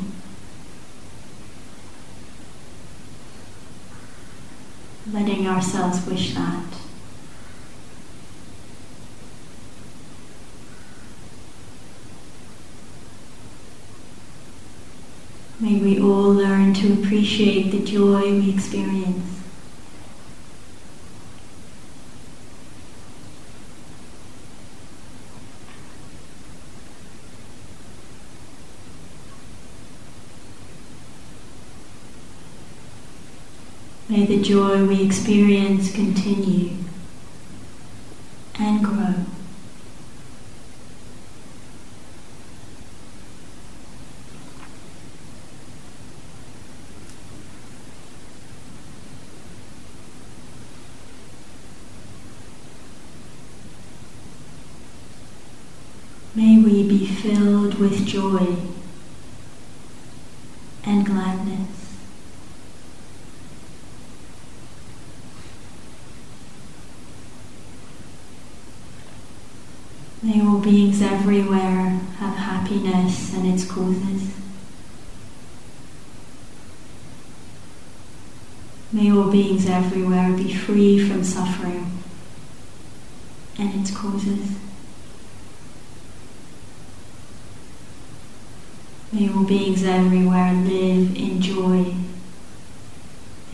Letting 5.12 5.48
ourselves 5.48 6.06
wish 6.06 6.34
that. 6.34 6.64
May 15.58 15.76
we 15.78 16.00
all 16.00 16.32
learn 16.32 16.72
to 16.74 16.94
appreciate 16.94 17.70
the 17.70 17.84
joy 17.84 18.32
we 18.32 18.50
experience. 18.50 19.40
May 34.08 34.24
the 34.40 34.46
joy 34.46 34.84
we 34.84 35.02
experience 35.02 35.92
continue 35.92 36.70
and 38.58 38.82
grow. 38.82 39.14
May 56.34 56.56
we 56.62 56.88
be 56.88 57.04
filled 57.04 57.74
with 57.74 58.06
joy 58.06 58.56
and 60.86 61.04
gladness. 61.04 61.80
May 70.22 70.42
all 70.42 70.58
beings 70.58 71.00
everywhere 71.00 71.98
have 72.18 72.36
happiness 72.36 73.34
and 73.34 73.46
its 73.46 73.64
causes. 73.64 74.34
May 78.92 79.10
all 79.10 79.29
beings 79.40 79.66
everywhere 79.70 80.36
be 80.36 80.52
free 80.52 81.08
from 81.08 81.24
suffering 81.24 81.90
and 83.58 83.80
its 83.80 83.90
causes. 83.90 84.58
May 89.12 89.32
all 89.32 89.44
beings 89.44 89.82
everywhere 89.82 90.52
live 90.52 91.16
in 91.16 91.40
joy 91.40 91.94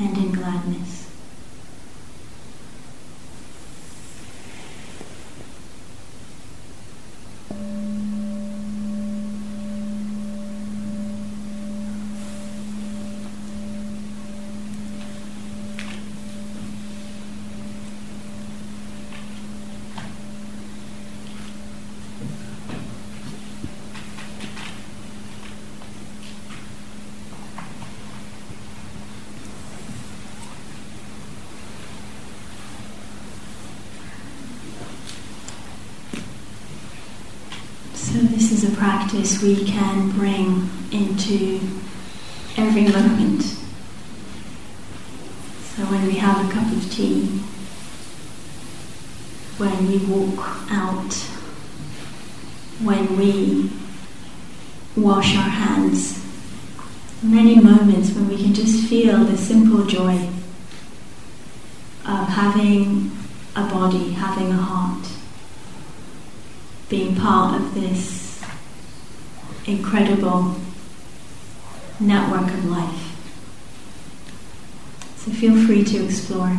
and 0.01 0.18
in 0.18 0.32
gladness. 0.32 1.07
So, 38.16 38.22
this 38.22 38.51
is 38.51 38.64
a 38.64 38.74
practice 39.07 39.40
we 39.40 39.64
can 39.64 40.11
bring 40.11 40.68
into 40.90 41.61
every 42.57 42.82
moment. 42.82 43.42
So, 45.62 45.84
when 45.84 46.07
we 46.07 46.14
have 46.14 46.44
a 46.44 46.52
cup 46.52 46.72
of 46.72 46.90
tea, 46.90 47.26
when 49.59 49.86
we 49.86 49.98
walk 50.07 50.48
out, 50.70 51.12
when 52.82 53.16
we 53.16 53.70
wash 54.96 55.36
our 55.36 55.50
hands, 55.50 56.20
many 57.22 57.54
moments 57.61 58.11
when 58.11 58.28
we 58.28 58.36
can 58.36 58.54
just 58.54 58.88
feel 58.88 59.24
the 59.24 59.38
simple 59.38 59.84
joy 59.86 60.28
of 62.04 62.28
having 62.28 63.12
a 63.54 63.62
body, 63.68 64.11
having 64.11 64.50
a 64.50 64.57
heart 64.57 65.07
being 66.88 67.14
part 67.14 67.61
of 67.61 67.74
this 67.74 68.16
incredible 69.87 70.57
network 72.01 72.53
of 72.53 72.64
life. 72.64 73.12
So 75.16 75.30
feel 75.30 75.64
free 75.64 75.84
to 75.84 76.05
explore. 76.05 76.59